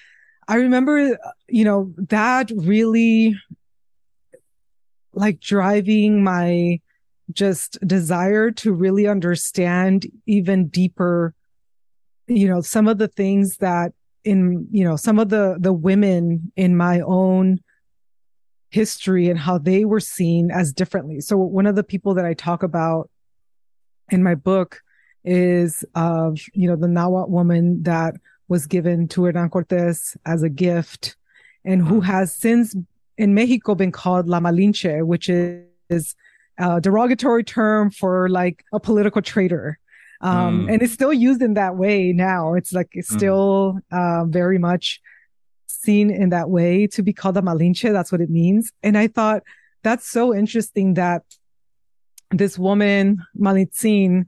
[0.48, 1.16] i remember
[1.48, 3.36] you know that really
[5.14, 6.80] like driving my
[7.32, 11.36] just desire to really understand even deeper
[12.26, 16.52] you know some of the things that in you know some of the the women
[16.56, 17.60] in my own
[18.70, 21.22] history and how they were seen as differently.
[21.22, 23.10] So one of the people that i talk about
[24.12, 24.82] in my book
[25.24, 28.16] is of you know the Nahuatl woman that
[28.48, 31.16] was given to Hernan Cortés as a gift
[31.66, 32.12] and who mm-hmm.
[32.12, 32.76] has since
[33.18, 36.16] in Mexico been called La Malinche, which is
[36.58, 39.78] a derogatory term for like a political traitor
[40.22, 40.74] um, mm.
[40.74, 42.54] and it's still used in that way now.
[42.54, 43.18] It's like it's mm.
[43.18, 45.02] still uh, very much
[45.68, 47.92] seen in that way to be called a Malinche.
[47.92, 48.72] That's what it means.
[48.84, 49.44] And I thought
[49.84, 51.24] that's so interesting that
[52.32, 54.28] this woman Malintzin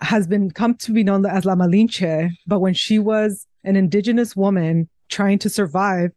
[0.00, 4.34] has been come to be known as La Malinche, but when she was an indigenous
[4.34, 6.10] woman trying to survive,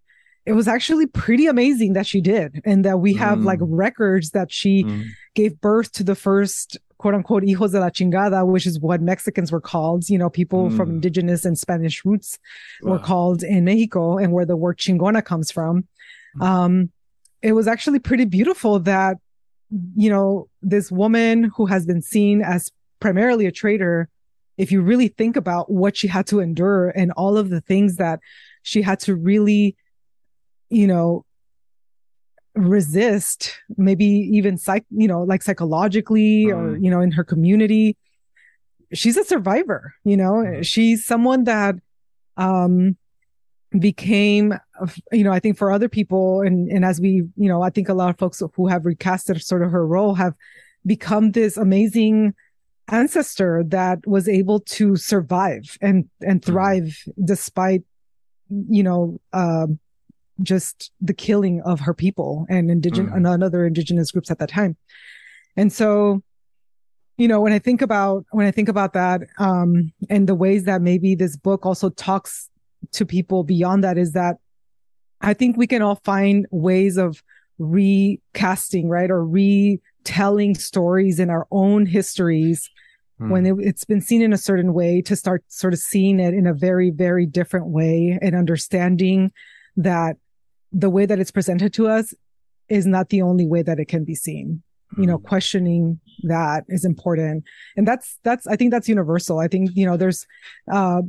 [0.46, 3.46] it was actually pretty amazing that she did, and that we have mm.
[3.46, 5.06] like records that she mm.
[5.36, 9.52] gave birth to the first quote unquote hijos de la chingada, which is what Mexicans
[9.52, 10.10] were called.
[10.10, 10.78] You know, people mm.
[10.78, 12.40] from indigenous and Spanish roots
[12.82, 12.94] wow.
[12.94, 15.88] were called in Mexico and where the word chingona comes from.
[16.38, 16.46] Mm.
[16.46, 16.92] Um,
[17.42, 19.18] it was actually pretty beautiful that,
[19.96, 24.10] you know, this woman who has been seen as primarily a traitor,
[24.58, 27.98] if you really think about what she had to endure and all of the things
[27.98, 28.20] that
[28.64, 29.76] she had to really,
[30.70, 31.26] you know,
[32.58, 36.56] resist maybe even psych you know like psychologically mm.
[36.56, 37.96] or you know in her community
[38.94, 40.66] she's a survivor you know mm.
[40.66, 41.76] she's someone that
[42.38, 42.98] um
[43.80, 44.54] became
[45.12, 47.90] you know i think for other people and and as we you know i think
[47.90, 50.34] a lot of folks who have recasted sort of her role have
[50.86, 52.34] become this amazing
[52.90, 56.46] ancestor that was able to survive and and mm.
[56.46, 57.14] thrive mm.
[57.26, 57.84] despite
[58.50, 59.80] you know um
[60.42, 63.34] just the killing of her people and indigenous mm.
[63.34, 64.78] and other indigenous groups at that time.
[65.56, 66.22] And so,
[67.18, 70.66] you know, when I think about when I think about that, um, and the ways
[70.66, 72.50] that maybe this book also talks
[72.92, 74.38] to people beyond that is that
[75.22, 77.24] I think we can all find ways of
[77.58, 82.70] recasting, right, or retelling stories in our own histories
[83.20, 83.30] mm.
[83.30, 86.36] when it, it's been seen in a certain way to start sort of seeing it
[86.36, 89.32] in a very, very different way and understanding
[89.76, 90.18] that
[90.78, 92.14] the way that it's presented to us
[92.70, 94.62] is not the only way that it can be seen.
[94.98, 95.26] You know hmm.
[95.26, 97.44] questioning that is important.
[97.76, 99.40] And that's that's i think that's universal.
[99.40, 100.26] I think you know there's
[100.72, 101.02] uh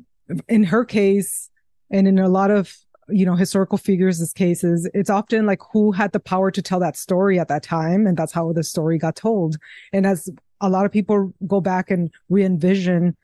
[0.48, 1.50] in her case
[1.90, 2.74] and in a lot of
[3.08, 6.96] you know historical figures cases it's often like who had the power to tell that
[6.96, 8.06] story at that time.
[8.06, 9.56] And that's how the story got told.
[9.92, 10.28] And as
[10.60, 13.16] a lot of people go back and re-envision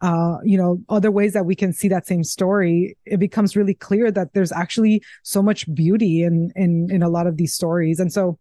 [0.00, 3.74] uh, you know, other ways that we can see that same story, it becomes really
[3.74, 7.98] clear that there's actually so much beauty in, in, in a lot of these stories.
[7.98, 8.38] And so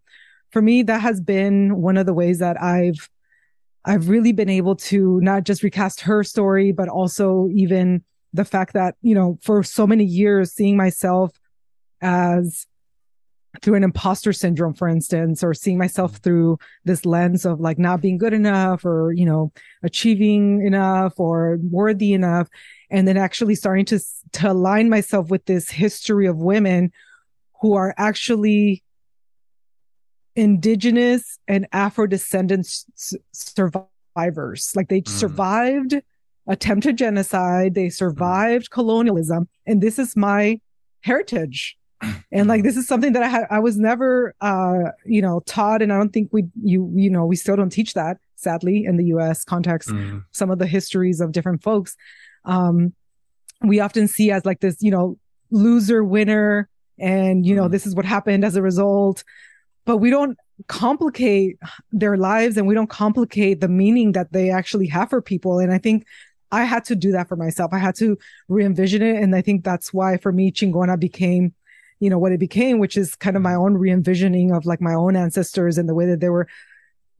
[0.51, 3.09] for me, that has been one of the ways that I've,
[3.85, 8.73] I've really been able to not just recast her story, but also even the fact
[8.73, 11.31] that, you know, for so many years, seeing myself
[12.01, 12.67] as
[13.61, 16.23] through an imposter syndrome, for instance, or seeing myself mm.
[16.23, 19.51] through this lens of like not being good enough or, you know,
[19.83, 22.47] achieving enough or worthy enough.
[22.89, 23.99] And then actually starting to,
[24.33, 26.91] to align myself with this history of women
[27.61, 28.83] who are actually
[30.35, 32.85] indigenous and Afro descendants
[33.31, 34.71] survivors.
[34.75, 35.07] Like they mm.
[35.07, 35.95] survived
[36.47, 37.75] attempted genocide.
[37.75, 38.71] They survived mm.
[38.71, 39.49] colonialism.
[39.65, 40.61] And this is my
[41.01, 41.77] heritage
[42.31, 45.81] and like this is something that I had I was never uh you know taught
[45.81, 48.97] and I don't think we you you know we still don't teach that sadly in
[48.97, 50.23] the US context mm.
[50.31, 51.95] some of the histories of different folks
[52.45, 52.93] um
[53.61, 55.17] we often see as like this you know
[55.51, 57.71] loser winner and you know mm.
[57.71, 59.23] this is what happened as a result
[59.85, 61.57] but we don't complicate
[61.91, 65.71] their lives and we don't complicate the meaning that they actually have for people and
[65.71, 66.05] I think
[66.51, 67.73] I had to do that for myself.
[67.73, 69.21] I had to re-envision it.
[69.21, 71.53] And I think that's why for me, Chingona became,
[71.99, 74.93] you know, what it became, which is kind of my own re-envisioning of like my
[74.93, 76.47] own ancestors and the way that they were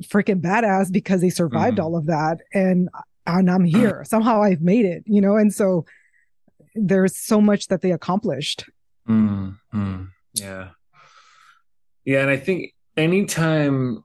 [0.04, 1.84] freaking badass because they survived Mhm.
[1.84, 2.40] all of that.
[2.54, 2.90] And,
[3.26, 4.04] and I'm here.
[4.08, 5.86] Somehow I've made it, you know, and so
[6.76, 8.66] there's so much that they accomplished.
[9.10, 10.70] Mm, mm, yeah.
[12.06, 12.22] Yeah.
[12.22, 14.04] And I think anytime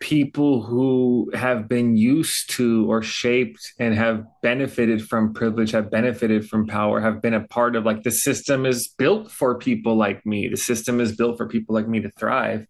[0.00, 6.48] people who have been used to or shaped and have benefited from privilege, have benefited
[6.48, 10.24] from power, have been a part of like the system is built for people like
[10.24, 10.48] me.
[10.48, 12.66] The system is built for people like me to thrive.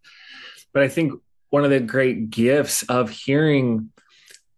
[0.73, 1.13] But I think
[1.51, 3.91] one of the great gifts of hearing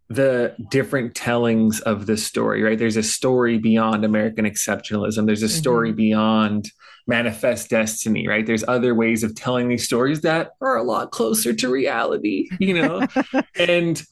[0.09, 2.79] the different tellings of the story, right?
[2.79, 5.25] There's a story beyond American exceptionalism.
[5.25, 5.97] There's a story mm-hmm.
[5.97, 6.71] beyond
[7.11, 8.47] manifest destiny, right?
[8.47, 12.81] There's other ways of telling these stories that are a lot closer to reality, you
[12.81, 13.07] know?
[13.59, 14.03] and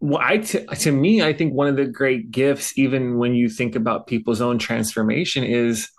[0.00, 3.48] wh- I t- to me, I think one of the great gifts, even when you
[3.50, 5.90] think about people's own transformation, is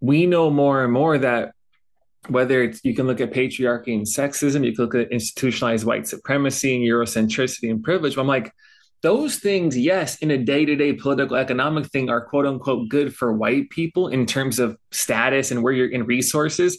[0.00, 1.52] we know more and more that
[2.26, 6.08] whether it's you can look at patriarchy and sexism, you can look at institutionalized white
[6.08, 8.18] supremacy and Eurocentricity and privilege.
[8.18, 8.52] I'm like,
[9.02, 13.14] those things, yes, in a day to day political economic thing are quote unquote good
[13.14, 16.78] for white people in terms of status and where you're in resources.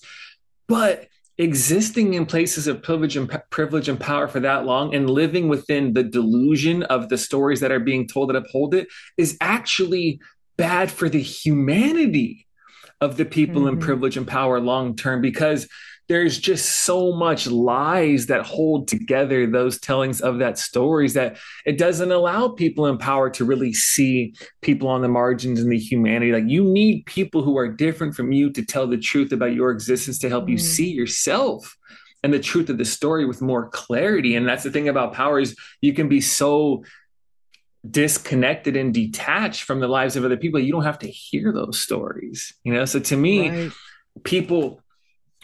[0.68, 5.48] But existing in places of privilege and privilege and power for that long and living
[5.48, 10.20] within the delusion of the stories that are being told that uphold it is actually
[10.58, 12.46] bad for the humanity
[13.00, 13.82] of the people in Mhm.
[13.82, 15.70] privilege and power long term because
[16.10, 21.78] there's just so much lies that hold together those tellings of that stories that it
[21.78, 26.32] doesn't allow people in power to really see people on the margins and the humanity
[26.32, 29.70] like you need people who are different from you to tell the truth about your
[29.72, 30.62] existence to help you Mm.
[30.62, 31.78] see yourself
[32.24, 35.40] and the truth of the story with more clarity and that's the thing about power
[35.40, 36.84] is you can be so
[37.90, 41.80] disconnected and detached from the lives of other people you don't have to hear those
[41.80, 43.72] stories you know so to me Right.
[44.24, 44.82] people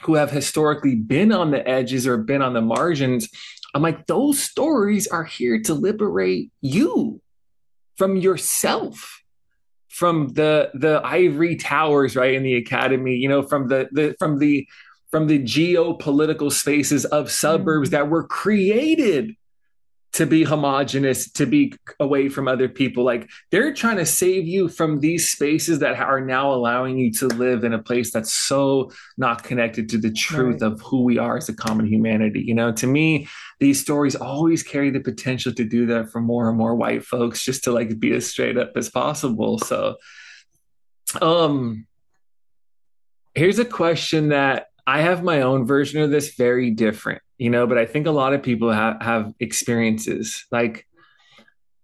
[0.05, 3.29] who have historically been on the edges or been on the margins
[3.73, 7.21] i'm like those stories are here to liberate you
[7.97, 9.21] from yourself
[9.89, 14.39] from the the ivory towers right in the academy you know from the the from
[14.39, 14.67] the
[15.11, 17.91] from the geopolitical spaces of suburbs Mhm.
[17.91, 19.35] that were created
[20.15, 23.03] to be homogenous, to be away from other people.
[23.03, 27.27] Like they're trying to save you from these spaces that are now allowing you to
[27.27, 30.71] live in a place that's so not connected to the truth Right.
[30.71, 32.41] of who we are as a common humanity.
[32.41, 33.27] You know, to me,
[33.59, 37.43] these stories always carry the potential to do that for more and more white folks,
[37.43, 39.59] just to like be as straight up as possible.
[39.59, 39.95] So,
[41.21, 41.87] um,
[43.33, 47.67] here's a question that I have my own version of this very different, you know,
[47.67, 50.87] but I think a lot of people have, have experiences like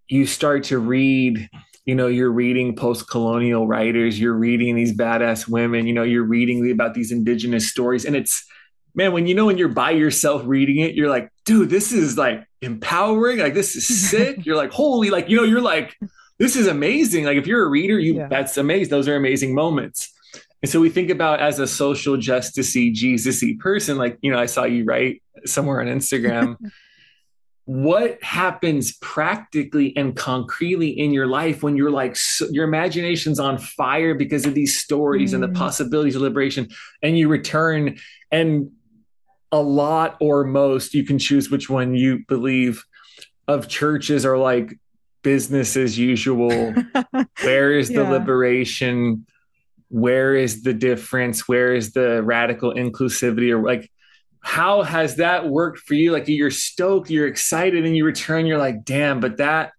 [0.08, 1.50] you start to read,
[1.86, 6.24] you know, you're reading post colonial writers, you're reading these badass women, you know, you're
[6.24, 8.06] reading about these indigenous stories.
[8.06, 8.46] And it's,
[8.94, 12.18] man, when you know, when you're by yourself reading it, you're like, dude, this is
[12.18, 13.40] like empowering.
[13.40, 14.46] Like, this is sick.
[14.46, 15.96] you're like, holy, like, you know, you're like,
[16.40, 17.26] this is amazing.
[17.26, 18.28] Like, if you're a reader, you, Yeah.
[18.28, 18.90] that's amazing.
[18.90, 20.12] Those are amazing moments.
[20.62, 24.46] And so we think about as a social justicey, Jesus-y person, like, you know, I
[24.46, 26.58] saw you write somewhere on Instagram.
[27.66, 33.58] what happens practically and concretely in your life when you're like so, your imagination's on
[33.58, 35.56] fire because of these stories and the Mm.
[35.56, 36.68] possibilities of liberation
[37.04, 37.98] and you return
[38.32, 38.72] and
[39.52, 42.84] a lot or most you can choose which one you believe
[43.48, 44.78] of churches are like
[45.24, 46.74] business as usual.
[47.44, 49.26] Where is the liberation?
[49.90, 51.48] Where is the difference?
[51.48, 53.52] Where is the radical inclusivity?
[53.52, 53.92] Or like
[54.44, 58.58] how has that worked for you like you're stoked you're excited and you return you're
[58.58, 59.72] like damn but that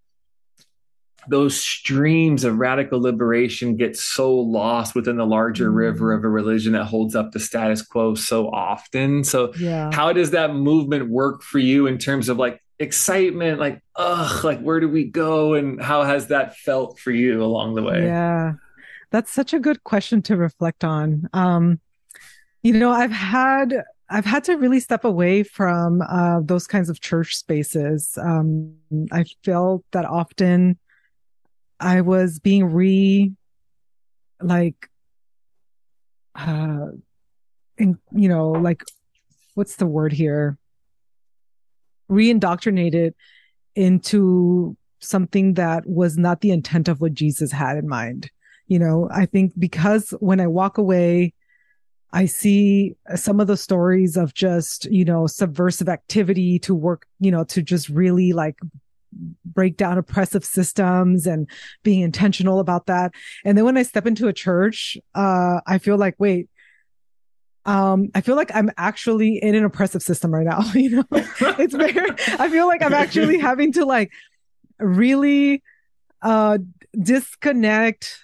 [1.29, 5.75] those streams of radical liberation get so lost within the larger Mm.
[5.77, 9.91] river of a religion that holds up the status quo so often so yeah.
[9.93, 14.61] how does that movement work for you in terms of like excitement like ugh like
[14.61, 18.55] where do we go and how has that felt for you along the way Yeah.
[19.13, 21.29] That's such a good question to reflect on.
[21.35, 21.81] Um,
[22.63, 27.01] you know, I've had I've had to really step away from uh, those kinds of
[27.01, 28.19] church spaces.
[28.21, 28.75] Um,
[29.11, 30.79] I felt that often
[31.81, 33.33] I was being re
[34.41, 34.89] like
[36.35, 36.89] uh
[37.79, 38.85] in, you know, like
[39.55, 40.59] what's the word here?
[42.09, 43.15] Re-indoctrinated
[43.75, 48.31] into something that was not the intent of what Jesus had in mind.
[48.67, 51.33] You know, I think because when I walk away,
[52.13, 57.31] I see some of the stories of just, you know, subversive activity to work, you
[57.31, 58.59] know, to just really like
[59.45, 61.49] break down oppressive systems and
[61.83, 63.13] being intentional about that.
[63.45, 66.49] And then when I step into a church, uh, I feel like, wait,
[67.65, 70.63] um, I feel like I'm actually in an oppressive system right now.
[70.75, 74.11] You know, it's very, I feel like I'm actually having to like
[74.79, 75.63] really,
[76.21, 76.59] uh,
[77.01, 78.21] disconnect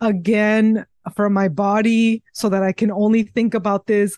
[0.00, 4.16] again from my body so that I can only think about this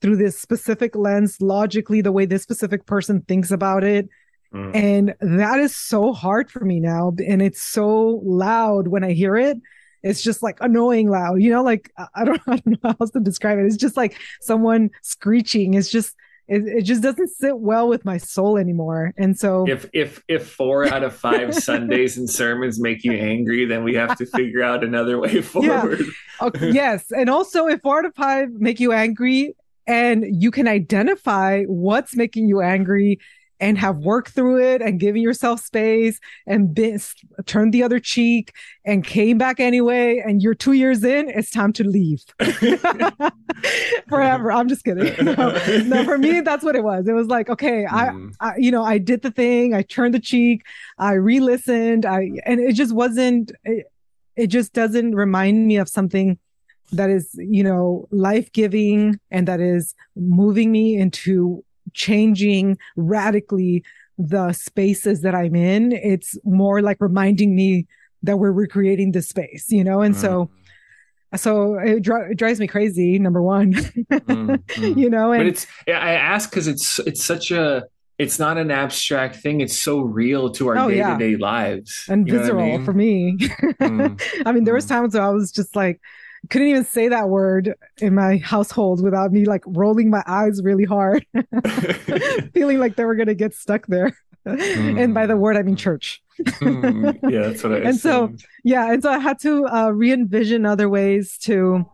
[0.00, 4.08] through this specific lens, logically, the way this specific person thinks about it.
[4.52, 4.74] Mm.
[4.74, 7.12] And that is so hard for me now.
[7.26, 9.58] And it's so loud when I hear it.
[10.02, 13.10] It's just like annoying loud, you know, like I don't, I don't know how else
[13.10, 13.66] to describe it.
[13.66, 15.74] It's just like someone screeching.
[15.74, 16.16] It's just,
[16.50, 19.14] it, it just doesn't sit well with my soul anymore.
[19.16, 23.64] And so if if if four out of five Sundays and sermons make you angry,
[23.66, 26.00] then we have to figure out another way forward.
[26.00, 26.46] Yeah.
[26.46, 27.12] Okay, yes.
[27.12, 29.54] And also if four out of five make you angry
[29.86, 33.20] and you can identify what's making you angry
[33.60, 36.98] and have worked through it and given yourself space and been,
[37.44, 38.54] turned the other cheek
[38.84, 40.22] and came back anyway.
[40.24, 42.22] And you're two years in, it's time to leave
[44.08, 44.50] forever.
[44.50, 45.10] I'm just kidding.
[45.30, 45.52] No,
[45.84, 47.06] no, for me, that's what it was.
[47.06, 48.32] It was like, okay, mm.
[48.40, 49.74] I, I, you know, I did the thing.
[49.74, 50.62] I turned the cheek.
[50.98, 52.04] I re-listened.
[52.04, 53.86] I, and it just wasn't, it,
[54.36, 56.38] it just doesn't remind me of something
[56.92, 63.84] that is, you know, life giving and that is moving me into changing radically
[64.18, 65.92] the spaces that I'm in.
[65.92, 67.86] It's more like reminding me
[68.22, 70.02] that we're recreating the space, you know?
[70.02, 70.18] And mm.
[70.18, 70.50] so,
[71.36, 73.18] so it, dri- it, drives me crazy.
[73.18, 77.84] Number one, mm, you know, and but it's, I ask cause it's, it's such a,
[78.18, 79.62] it's not an abstract thing.
[79.62, 82.84] It's so real to our day to day lives and visceral I mean?
[82.84, 83.38] for me.
[83.38, 84.90] mm, I mean, there was mm.
[84.90, 86.00] times where I was just like,
[86.48, 90.84] couldn't even say that word in my household without me like rolling my eyes really
[90.84, 91.26] hard,
[92.54, 94.16] feeling like they were going to get stuck there.
[94.46, 95.02] Mm.
[95.02, 96.22] And by the word, I mean church.
[96.40, 97.18] mm.
[97.30, 97.76] Yeah, that's what I.
[97.84, 98.34] and so,
[98.64, 101.84] yeah, and so I had to uh, re envision other ways to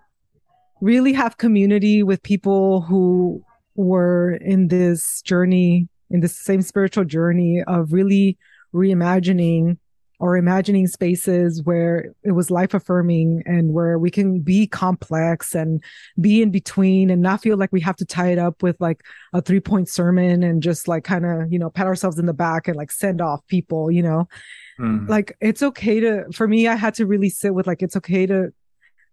[0.80, 3.42] really have community with people who
[3.74, 8.38] were in this journey, in this same spiritual journey of really
[8.72, 9.78] reimagining
[10.19, 15.83] or imagining spaces where it was life affirming and where we can be complex and
[16.21, 19.03] be in between and not feel like we have to tie it up with like
[19.35, 22.33] a three point sermon and just like kind of, you know, pat ourselves in the
[22.33, 24.27] back and like send off people, you know,
[24.81, 25.07] mm.
[25.09, 28.27] like it's okay to, for me, I had to really sit with like, it's okay
[28.27, 28.53] to,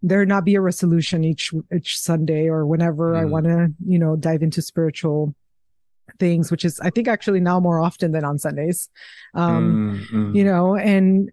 [0.01, 3.19] there not be a resolution each, each Sunday or whenever mm.
[3.19, 5.35] I want to, you know, dive into spiritual
[6.19, 8.89] things, which is, I think actually now more often than on Sundays.
[9.33, 10.35] Um, mm-hmm.
[10.35, 11.31] you know, and,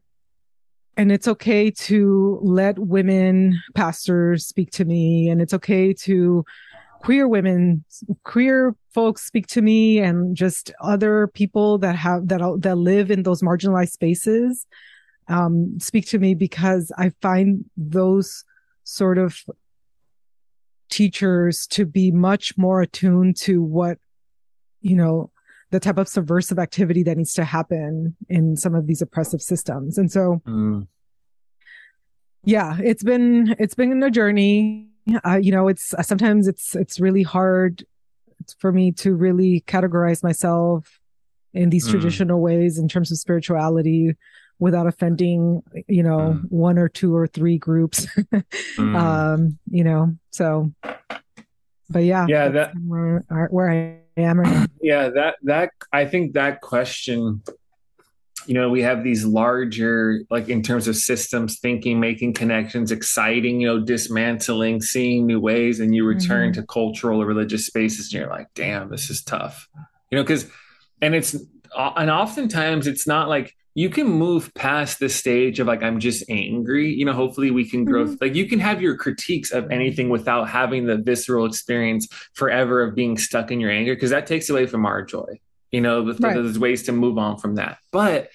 [0.97, 6.45] and it's okay to let women pastors speak to me and it's okay to
[7.01, 7.85] queer women,
[8.25, 13.23] queer folks speak to me and just other people that have, that, that live in
[13.23, 14.67] those marginalized spaces,
[15.29, 18.45] um, speak to me because I find those
[18.85, 19.43] sort of
[20.91, 23.99] teachers to be much more attuned to what
[24.81, 25.31] you know,
[25.71, 29.99] the type of subversive activity that needs to happen in some of these oppressive systems.
[29.99, 30.87] And so, mm.
[32.45, 34.89] yeah, it's been, it's been a journey.
[35.25, 37.85] Uh, you know, it's uh, sometimes it's, it's really hard
[38.59, 41.01] for me to really categorize myself
[41.55, 41.93] in these mm.
[41.93, 44.15] traditional ways in terms of spirituality
[44.59, 46.43] without offending, you know, mm.
[46.51, 48.07] one or two or three groups.
[48.77, 48.97] Mm.
[48.97, 50.73] um, you know, so,
[51.91, 54.43] but yeah, yeah, that where, where I am
[54.83, 57.43] yeah that that i think that question
[58.47, 63.61] you know we have these larger like in terms of systems thinking making connections exciting
[63.61, 66.61] you know dismantling seeing new ways and you return mm-hmm.
[66.61, 69.69] to cultural or religious spaces and you're like damn this is tough
[70.11, 70.47] you know because
[71.03, 71.37] and it's
[71.77, 76.23] and oftentimes it's not like you can move past the stage of like i'm just
[76.29, 78.15] angry you know hopefully we can grow mm-hmm.
[78.21, 82.95] like you can have your critiques of anything without having the visceral experience forever of
[82.95, 86.35] being stuck in your anger because that takes away from our joy you know right.
[86.35, 88.29] there's ways to move on from that but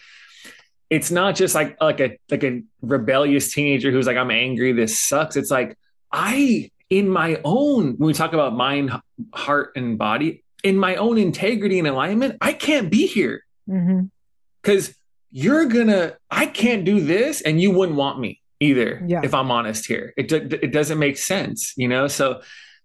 [0.90, 5.00] it's not just like like a like a rebellious teenager who's like i'm angry this
[5.00, 5.78] sucks it's like
[6.12, 8.92] i in my own when we talk about mind
[9.32, 15.02] heart and body in my own integrity and alignment i can't be here because mm-hmm
[15.38, 19.20] you're gonna i can't do this and you wouldn't want me either yeah.
[19.22, 22.42] if i'm honest here it, it doesn't make sense you know so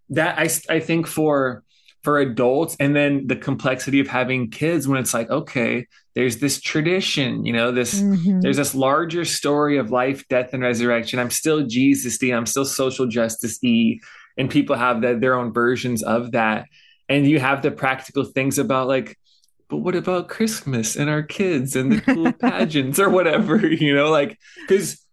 [0.08, 1.62] that i i think for
[2.02, 5.86] for adults and then the complexity of having kids when it's like okay
[6.16, 8.40] there's this tradition you know this mm-hmm.
[8.40, 13.06] there's this larger story of life death and resurrection i'm still jesus i'm still social
[13.06, 14.00] justice e
[14.36, 16.66] and people have the, their own versions of that
[17.08, 19.16] and you have the practical things about like
[19.70, 24.10] but what about Christmas and our kids and the cool pageants or whatever, you know,
[24.10, 25.04] like, because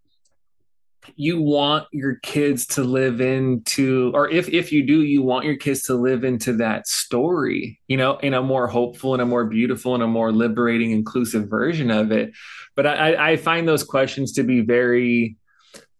[1.15, 5.55] you want your kids to live into or if if you do you want your
[5.55, 9.45] kids to live into that story you know in a more hopeful and a more
[9.45, 12.33] beautiful and a more liberating inclusive version of it
[12.75, 15.37] but i i find those questions to be very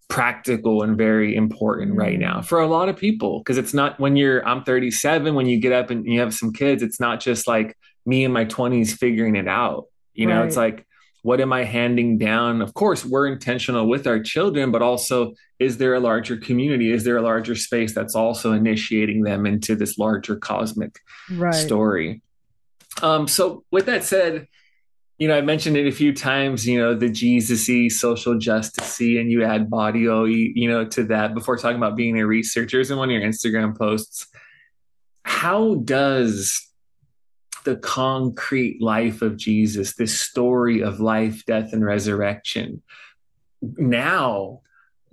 [0.10, 2.22] practical and very important right mm.
[2.22, 5.60] now for a lot of people because it's not when you're I'm 37 when you
[5.60, 7.78] get up and you have some kids it's not just like
[8.08, 10.48] me in my 20s figuring it out you know right.
[10.48, 10.86] it's like
[11.24, 15.78] what am I handing down of course we're intentional with our children but also is
[15.78, 19.98] there a larger community is there a larger space that's also initiating them into this
[19.98, 21.00] larger cosmic
[21.32, 21.54] right.
[21.54, 22.22] story
[23.02, 24.48] um so with that said
[25.18, 29.32] you know, I mentioned it a few times, you know, the Jesus-y, social justicey, and
[29.32, 33.10] you add barrio, you know, to that before talking about being a researcher in one
[33.10, 34.28] of your Instagram posts.
[35.24, 36.67] How does
[37.68, 42.82] the concrete life of Jesus, this story of life, death, and resurrection,
[43.62, 44.62] now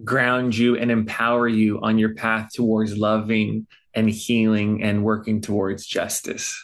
[0.04, 5.84] ground you and empower you on your path towards loving and healing and working towards
[5.84, 6.62] justice?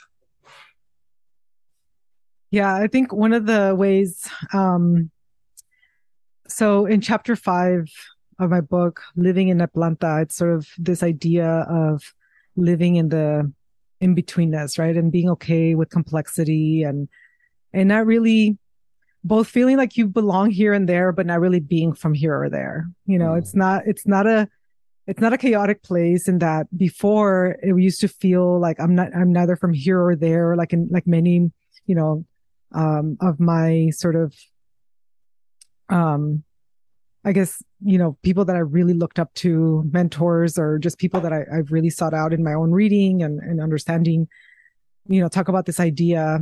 [2.53, 5.11] Yeah, I think one of the ways, um,
[6.47, 7.91] so in chapter five
[8.39, 12.15] of my book, Living in Nepantla, it's sort of this idea of
[12.55, 13.53] living in the
[14.01, 14.97] in betweenness, right?
[14.97, 17.09] And being okay with complexity and,
[17.73, 18.59] and not really
[19.23, 22.49] both feeling like you belong here and there, but not really being from here or
[22.49, 22.89] there.
[23.07, 23.39] You know, mm.
[23.39, 24.49] it's not, it's not a,
[25.07, 29.15] it's not a chaotic place in that before it used to feel like I'm not,
[29.15, 31.51] I'm neither from here or there, like in, like many,
[31.87, 32.25] you know,
[32.73, 34.35] um, of my sort of,
[35.89, 36.45] um,
[37.25, 41.21] I guess, you know, people that I really looked up to, mentors, or just people
[41.21, 44.27] that I, have really sought out in my own reading and, and understanding,
[45.07, 46.41] you know, talk about this idea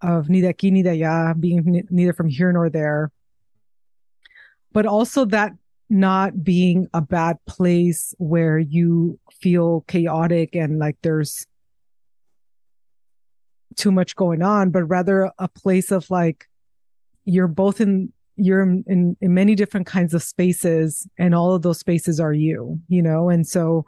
[0.00, 3.10] of de aquí de allá, being neither from here nor there.
[4.72, 5.52] But also that
[5.90, 11.46] not being a bad place where you feel chaotic and like there's
[13.76, 16.48] too much going on, but rather a place of like,
[17.24, 21.62] you're both in, you're in, in, in many different kinds of spaces and all of
[21.62, 23.28] those spaces are you, you know?
[23.28, 23.84] And so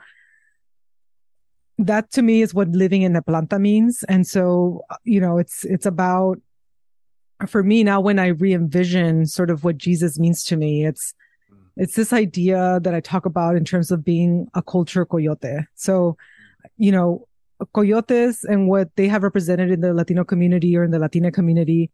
[1.79, 4.05] that to me is what living in Nepantla means.
[4.05, 6.41] And so, you know, it's, it's about,
[7.49, 11.15] for me now when I re-envision sort of what Jesus means to me, it's,
[11.53, 11.59] mm.
[11.77, 15.67] it's this idea that I talk about in terms of being a culture coyote.
[15.75, 16.17] So,
[16.77, 17.27] you know,
[17.73, 21.91] coyotes and what they have represented in the Latino community or in the Latina community,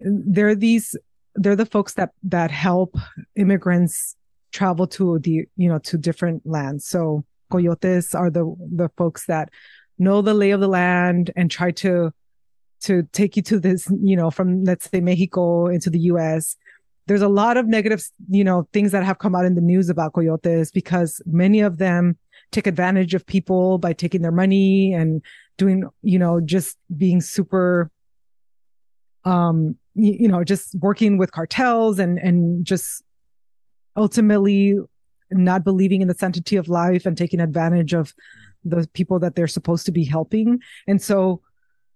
[0.00, 0.96] they're these,
[1.38, 2.96] they're the folks that, that help
[3.36, 4.16] immigrants
[4.52, 6.86] travel to the, you know, to different lands.
[6.86, 9.50] So coyotes are the, the folks that
[9.98, 12.12] know the lay of the land and try to,
[12.80, 16.56] to take you to this, you know, from let's say Mexico into the US.
[17.06, 19.88] There's a lot of negative, you know, things that have come out in the news
[19.88, 22.18] about coyotes because many of them
[22.52, 25.22] take advantage of people by taking their money and
[25.56, 27.90] doing, you know, just being super,
[29.24, 33.02] um, you, know, just working with cartels and, and just
[33.96, 34.76] ultimately
[35.30, 38.14] not believing in the sanctity of life and taking advantage of
[38.64, 40.60] the people that they're supposed to be helping.
[40.86, 41.42] And so,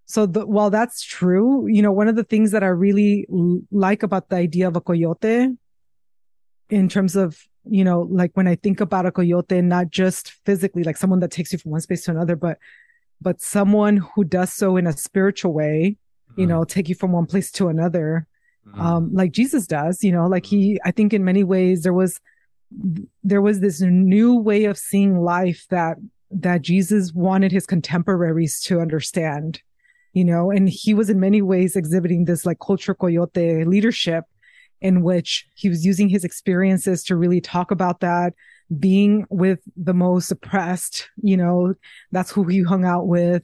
[0.07, 3.27] so the, while that's true, you know, one of the things that I really
[3.71, 5.57] like about the idea of a coyote
[6.71, 10.83] in terms of you know, like when I think about a coyote, not just physically,
[10.83, 12.59] like someone that takes you from one space to another, but,
[13.21, 15.97] but someone who does so in a spiritual way,
[16.37, 16.69] you know, mm-hmm.
[16.69, 18.27] take you from one place to another,
[18.67, 18.81] mm-hmm.
[18.81, 22.21] um, like Jesus does, you know, like he, I think in many ways there was,
[23.23, 25.99] there was this new way of seeing life that,
[26.31, 29.61] that Jesus wanted his contemporaries to understand,
[30.15, 34.25] you know, and he was in many ways exhibiting this like culture coyote leadership
[34.81, 38.35] in which he was using his experiences to really talk about that
[38.79, 41.75] being with the most oppressed you know
[42.11, 43.43] that's who he hung out with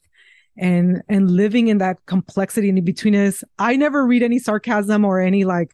[0.58, 5.20] and and living in that complexity in between us i never read any sarcasm or
[5.20, 5.72] any like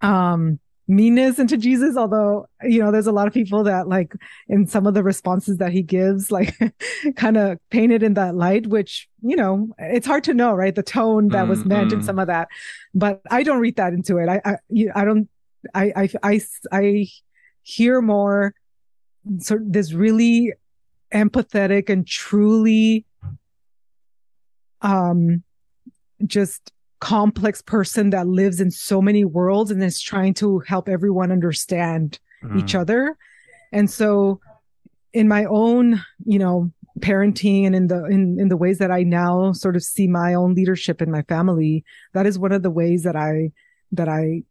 [0.00, 4.14] um meanness into Jesus, although, you know, there's a lot of people that like
[4.48, 6.54] in some of the responses that he gives, like
[7.16, 10.74] kind of painted in that light, which, you know, it's hard to know, right?
[10.74, 12.06] The tone that was meant in mm-hmm.
[12.06, 12.48] some of that,
[12.94, 14.28] but I don't read that into it.
[14.28, 14.56] I, I,
[14.94, 15.28] I don't,
[15.74, 16.40] I, I, I,
[16.72, 17.06] I
[17.62, 18.54] hear more
[19.38, 20.52] sort of this really
[21.12, 23.06] empathetic and truly,
[24.82, 25.42] um,
[26.26, 31.30] just complex person that lives in so many worlds and is trying to help everyone
[31.30, 32.58] understand mm.
[32.58, 33.16] each other.
[33.72, 34.40] And so
[35.12, 39.02] in my own, you know, parenting and in the in, in the ways that I
[39.02, 42.70] now sort of see my own leadership in my family, that is one of the
[42.70, 43.52] ways that I
[43.92, 44.44] that I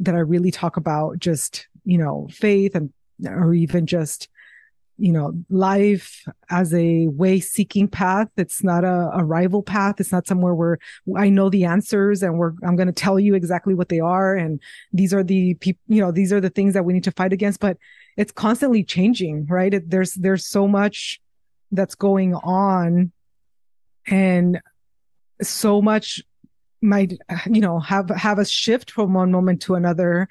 [0.00, 2.92] that I really talk about just, you know, faith and
[3.26, 4.28] or even just
[5.00, 8.28] you know life as a way seeking path.
[8.36, 9.98] It's not a, a rival path.
[9.98, 10.78] It's not somewhere where
[11.16, 14.36] i know the answers and we're i'm going to tell you exactly what they are.
[14.36, 14.60] And
[14.92, 17.32] these are the people you know these are the things that we need to fight
[17.32, 17.78] against but
[18.16, 19.72] it's constantly changing right?
[19.72, 21.20] It, there's there's so much
[21.72, 23.12] that's going on
[24.06, 24.60] and
[25.42, 26.20] so much
[26.82, 30.28] might you know have have a shift from one moment to another.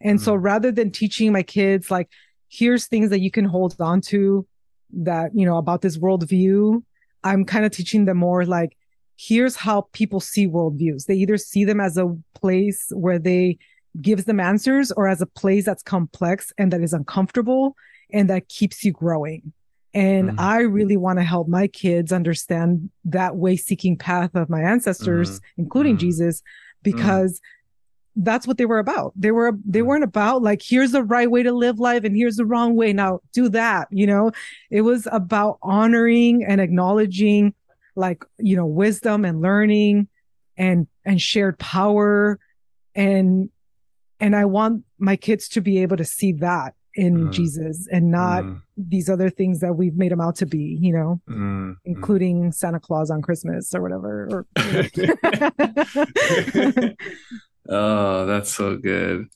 [0.00, 0.24] And mm-hmm.
[0.24, 2.08] so rather than teaching my kids like
[2.50, 4.46] here's things that you can hold on to
[4.92, 6.82] that you know about this worldview
[7.24, 8.76] i'm kind of teaching them more like
[9.16, 13.56] here's how people see worldviews they either see them as a place where they
[14.00, 17.74] gives them answers or as a place that's complex and that is uncomfortable
[18.12, 19.52] and that keeps you growing
[19.92, 20.40] and mm-hmm.
[20.40, 25.40] I really want to help my kids understand that way seeking path of my ancestors,
[25.40, 25.62] mm-hmm.
[25.62, 26.06] including mm-hmm.
[26.06, 26.42] Jesus,
[26.82, 27.59] because mm-hmm.
[28.16, 29.12] That's what they were about.
[29.16, 32.36] They were, they weren't about like, here's the right way to live life and here's
[32.36, 32.92] the wrong way.
[32.92, 33.88] Now do that.
[33.90, 34.32] You know,
[34.70, 37.54] it was about honoring and acknowledging
[37.96, 40.08] like, you know, wisdom and learning
[40.56, 42.38] and, and shared power.
[42.94, 43.50] And,
[44.18, 47.32] and I want my kids to be able to see that in mm.
[47.32, 48.60] Jesus and not mm.
[48.76, 51.76] these other things that we've made him out to be, you know, mm.
[51.84, 54.28] including Santa Claus on Christmas or whatever.
[54.30, 54.46] Or,
[57.70, 59.28] oh, that's so good.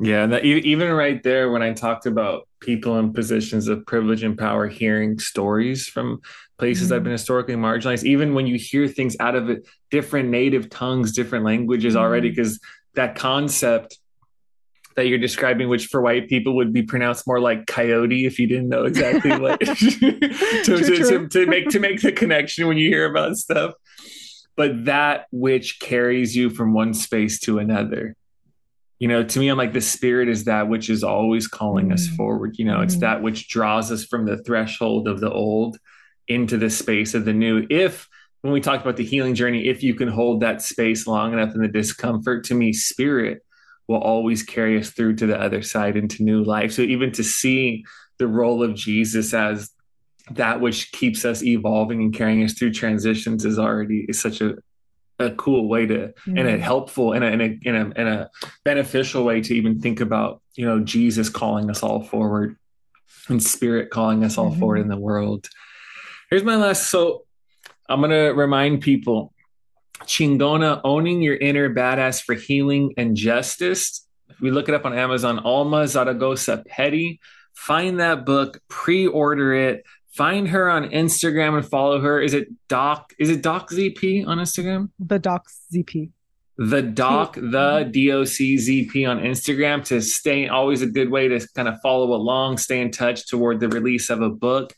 [0.00, 4.36] Yeah, that, even right there, when I talked about people in positions of privilege and
[4.36, 6.20] power hearing stories from
[6.58, 7.04] places that have mm-hmm.
[7.04, 11.44] been historically marginalized, even when you hear things out of it, different native tongues, different
[11.44, 13.00] languages already, because mm-hmm.
[13.00, 13.98] that concept
[14.96, 18.46] that you're describing, which for white people would be pronounced more like coyote if you
[18.46, 20.96] didn't know exactly what to, true, to, true.
[20.96, 23.74] to, to make to make the connection when you hear about stuff.
[24.56, 28.16] But that which carries you from one space to another.
[28.98, 31.94] You know, to me, I'm like the spirit is that which is always calling mm.
[31.94, 32.56] us forward.
[32.58, 32.84] You know, mm.
[32.84, 35.78] it's that which draws us from the threshold of the old
[36.28, 37.66] into the space of the new.
[37.68, 38.08] If
[38.42, 41.54] when we talked about the healing journey, if you can hold that space long enough
[41.54, 43.42] in the discomfort, to me, spirit
[43.88, 46.72] will always carry us through to the other side into new life.
[46.72, 47.84] So even to see
[48.18, 49.70] the role of Jesus as
[50.30, 54.56] that which keeps us evolving and carrying us through transitions is already is such a
[55.18, 56.38] a cool way to mm-hmm.
[56.38, 58.30] and a helpful and a, and a and a and a
[58.64, 62.56] beneficial way to even think about you know Jesus calling us all forward
[63.28, 64.60] and spirit calling us all mm-hmm.
[64.60, 65.48] forward in the world.
[66.30, 67.24] Here's my last so
[67.88, 69.32] I'm going to remind people
[70.04, 74.06] Chingona, Owning Your Inner Badass for Healing and Justice.
[74.28, 77.20] If we look it up on Amazon, Alma Zaragoza Petty.
[77.54, 79.84] Find that book, pre order it.
[80.12, 82.20] Find her on Instagram and follow her.
[82.20, 83.14] Is it Doc?
[83.18, 84.90] Is it Doc ZP on Instagram?
[84.98, 86.10] The Doc ZP.
[86.58, 91.80] The Doc, the DOC on Instagram to stay always a good way to kind of
[91.82, 94.74] follow along, stay in touch toward the release of a book.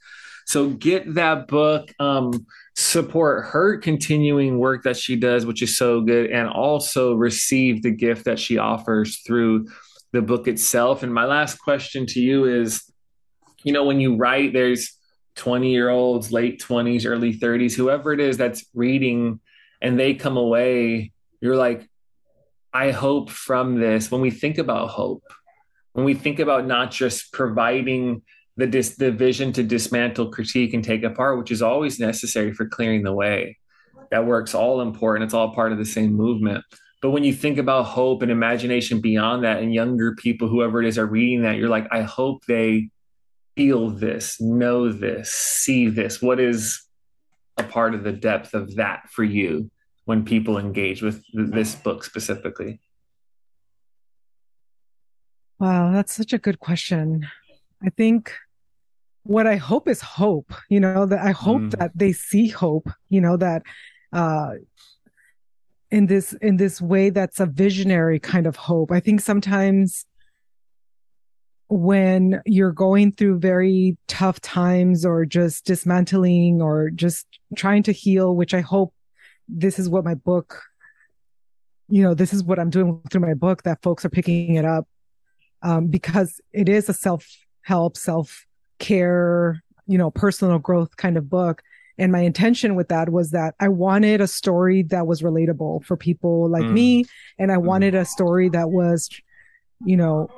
[0.47, 1.93] So get that book.
[1.99, 7.82] Um, support her continuing work that she does, which is so good, and also receive
[7.82, 9.68] the gift that she offers through
[10.12, 11.03] the book itself.
[11.03, 12.85] And my last question to you is
[13.64, 14.93] you know, when you write, there's
[15.37, 19.41] 20 year olds, late 20s, early 30s, whoever it is that's reading,
[19.80, 21.89] and they come away, you're like,
[22.72, 25.24] I hope from this, when we think about hope,
[25.93, 28.22] when we think about not just providing
[28.57, 32.66] the dis- the vision to dismantle, critique, and take apart, which is always necessary for
[32.66, 33.59] clearing the way.
[34.11, 35.24] That work's all important.
[35.24, 36.64] It's all part of the same movement.
[37.03, 40.89] But when you think about hope and imagination beyond that, and younger people, whoever it
[40.89, 42.89] is, are reading that, you're like, I hope they
[43.57, 46.20] feel this, know this, see this.
[46.20, 46.84] What is
[47.57, 49.70] a part of the depth of that for you
[50.05, 52.80] when people engage with this book specifically?
[55.59, 57.26] Wow, that's such a good question.
[57.82, 58.32] I think
[59.22, 61.78] what I hope is hope, you know, that I hope mm.
[61.78, 63.62] that they see hope, you know, that
[64.12, 64.52] uh
[65.90, 68.90] in this in this way that's a visionary kind of hope.
[68.90, 70.05] I think sometimes
[71.68, 78.34] when you're going through very tough times or just dismantling or just trying to heal,
[78.34, 78.92] which I hope
[79.48, 80.62] this is what my book,
[81.88, 84.64] you know, this is what I'm doing through my book that folks are picking it
[84.64, 84.86] up
[85.62, 87.26] um, because it is a self
[87.62, 88.46] help, self
[88.78, 91.62] care, you know, personal growth kind of book.
[91.96, 95.96] And my intention with that was that I wanted a story that was relatable for
[95.96, 96.72] people like mm.
[96.72, 97.04] me.
[97.38, 97.62] And I mm.
[97.62, 99.08] wanted a story that was,
[99.84, 100.28] you know,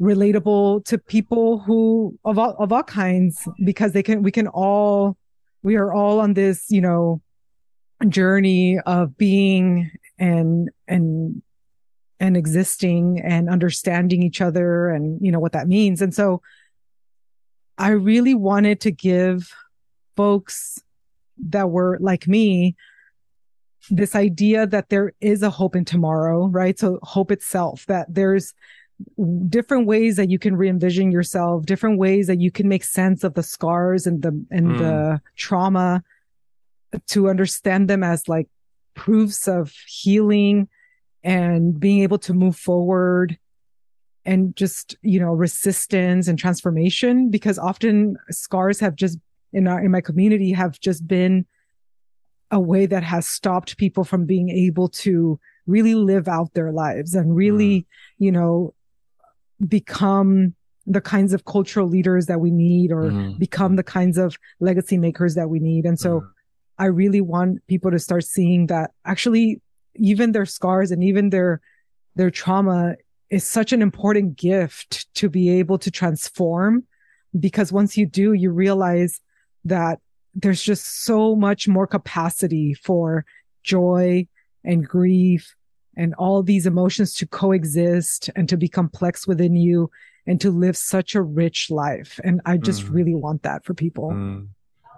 [0.00, 5.16] relatable to people who of all, of all kinds, because they can, we can all
[5.62, 7.20] we are all on this, you know,
[8.08, 11.42] journey of being and and
[12.20, 16.02] and existing and understanding each other and you know what that means.
[16.02, 16.42] And so
[17.78, 19.52] I really wanted to give
[20.16, 20.80] folks
[21.48, 22.76] that were like me
[23.90, 26.78] this idea that there is a hope in tomorrow, right?
[26.78, 28.54] So hope itself, that there's
[29.48, 33.34] different ways that you can re-envision yourself, different ways that you can make sense of
[33.34, 34.78] the scars and the and mm.
[34.78, 36.02] the trauma
[37.08, 38.48] to understand them as like
[38.94, 40.68] proofs of healing
[41.22, 43.38] and being able to move forward
[44.24, 49.18] and just you know resistance and transformation because often scars have just
[49.52, 51.44] in our in my community have just been
[52.50, 57.14] a way that has stopped people from being able to really live out their lives
[57.14, 57.86] and really mm.
[58.18, 58.72] you know
[59.66, 60.54] become
[60.86, 63.38] the kinds of cultural leaders that we need or mm.
[63.38, 66.30] become the kinds of legacy makers that we need and so mm.
[66.78, 69.62] i really want people to start seeing that actually
[69.96, 71.60] even their scars and even their
[72.16, 72.96] their trauma
[73.30, 76.84] is such an important gift to be able to transform
[77.38, 79.20] because once you do, you realize
[79.64, 79.98] that
[80.34, 83.24] there's just so much more capacity for
[83.62, 84.26] joy
[84.62, 85.54] and grief
[85.96, 89.90] and all these emotions to coexist and to be complex within you
[90.26, 92.18] and to live such a rich life.
[92.24, 92.94] And I just mm.
[92.94, 94.10] really want that for people.
[94.10, 94.48] Mm.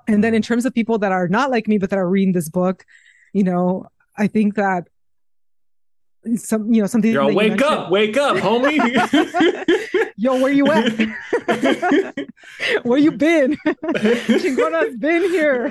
[0.09, 2.33] And then in terms of people that are not like me, but that are reading
[2.33, 2.85] this book,
[3.33, 3.87] you know,
[4.17, 4.89] I think that
[6.35, 8.79] some you know something Yo, wake up wake up homie
[10.17, 12.27] yo where you at
[12.83, 13.57] where you been
[14.41, 15.69] chingona's been here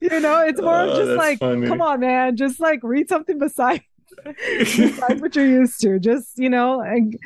[0.00, 1.66] you know it's more oh, just like funny.
[1.66, 3.82] come on man just like read something beside
[5.20, 7.18] what you're used to just you know and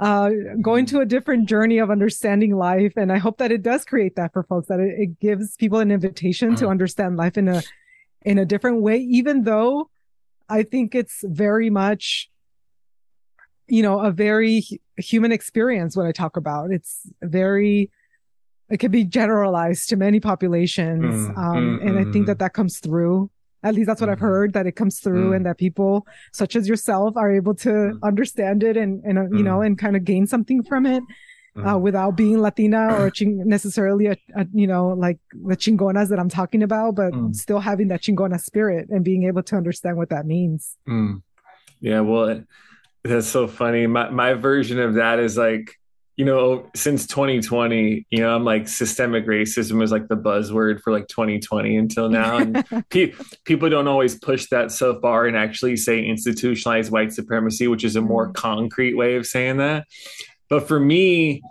[0.00, 0.30] uh,
[0.62, 4.14] going to a different journey of understanding life and i hope that it does create
[4.16, 6.70] that for folks that it, it gives people an invitation to mm.
[6.70, 7.62] understand life in a
[8.22, 9.88] in a different way even though
[10.48, 12.30] I think it's very much,
[13.66, 14.64] you know, a very
[14.96, 16.70] human experience when I talk about.
[16.70, 17.90] It's very,
[18.70, 21.28] it can be generalized to many populations.
[21.28, 22.40] Mm, um, mm, and I think that mm.
[22.40, 23.30] that comes through.
[23.62, 24.26] At least that's what I've mm-hmm.
[24.26, 25.48] heard that it comes through and mm.
[25.48, 27.98] that people such as yourself are able to mm.
[28.02, 31.02] understand it and, and, uh, you know, and kind of gain something from it
[31.58, 31.80] uh, mm.
[31.80, 36.28] without being Latina or ching- necessarily a, a, you know like the chingonas that I'm
[36.28, 37.34] talking about, but mm.
[37.34, 40.76] still having that chingona spirit and being able to understand what that means.
[40.88, 41.22] Mm.
[41.80, 42.44] Yeah, well,
[43.04, 43.86] that's so funny.
[43.86, 45.77] My my version of that is like
[46.18, 50.92] you know since 2020 you know i'm like systemic racism is like the buzzword for
[50.92, 53.12] like 2020 until now and pe-
[53.44, 57.96] people don't always push that so far and actually say institutionalized white supremacy which is
[57.96, 58.34] a more mm.
[58.34, 59.86] concrete way of saying that
[60.48, 61.42] but for me,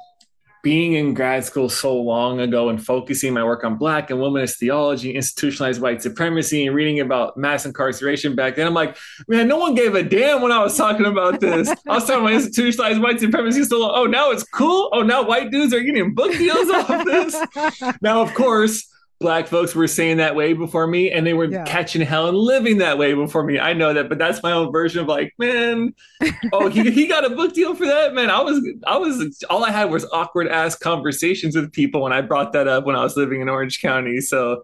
[0.68, 4.58] being in grad school so long ago and focusing my work on black and womanist
[4.58, 8.98] theology, institutionalized white supremacy, and reading about mass incarceration back then, I'm like,
[9.30, 11.70] man, no one gave a damn when I was talking about this.
[11.88, 13.64] I was talking about institutionalized white supremacy.
[13.64, 14.90] So, oh, now it's cool.
[14.92, 17.96] Oh, now white dudes are getting book deals off this.
[18.02, 18.86] now, of course,
[19.20, 21.64] black folks were saying that way before me and they were yeah.
[21.64, 23.60] catching hell and living that way before me.
[23.60, 25.94] I know that, but that's my own version of like, man,
[26.54, 28.30] oh, he, he got a book deal for that, man.
[28.30, 32.22] I was, I was, all I had was awkward ass conversations with people when I
[32.22, 34.22] brought that up when I was living in Orange County.
[34.22, 34.64] So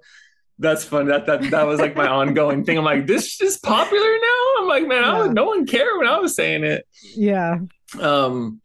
[0.59, 1.07] that's fun.
[1.07, 2.77] That, that, that was like my ongoing thing.
[2.77, 4.43] I'm like, this is popular now.
[4.59, 5.27] I'm like, man, yeah.
[5.33, 6.87] no one cared when I was saying it.
[7.15, 7.57] Yeah.
[7.99, 8.61] Um,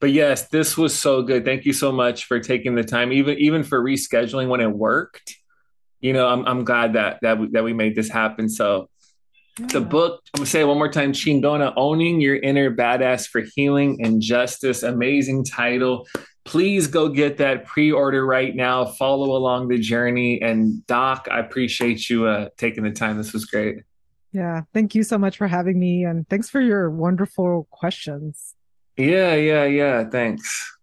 [0.00, 1.44] but yes, this was so good.
[1.44, 5.36] Thank you so much for taking the time, even even for rescheduling when it worked.
[6.00, 8.48] You know, I'm I'm glad that that we, that we made this happen.
[8.48, 8.88] So,
[9.58, 9.66] yeah.
[9.66, 13.42] the book I'm gonna say it one more time: Chingona, owning your inner badass for
[13.54, 14.84] healing and justice.
[14.84, 16.06] Amazing title.
[16.44, 18.86] Please go get that pre-order right now.
[18.86, 20.40] Follow along the journey.
[20.40, 23.18] And Doc, I appreciate you uh, taking the time.
[23.18, 23.82] This was great.
[24.32, 28.54] Yeah, thank you so much for having me, and thanks for your wonderful questions.
[28.98, 30.04] Yeah, yeah, yeah.
[30.10, 30.77] Thanks.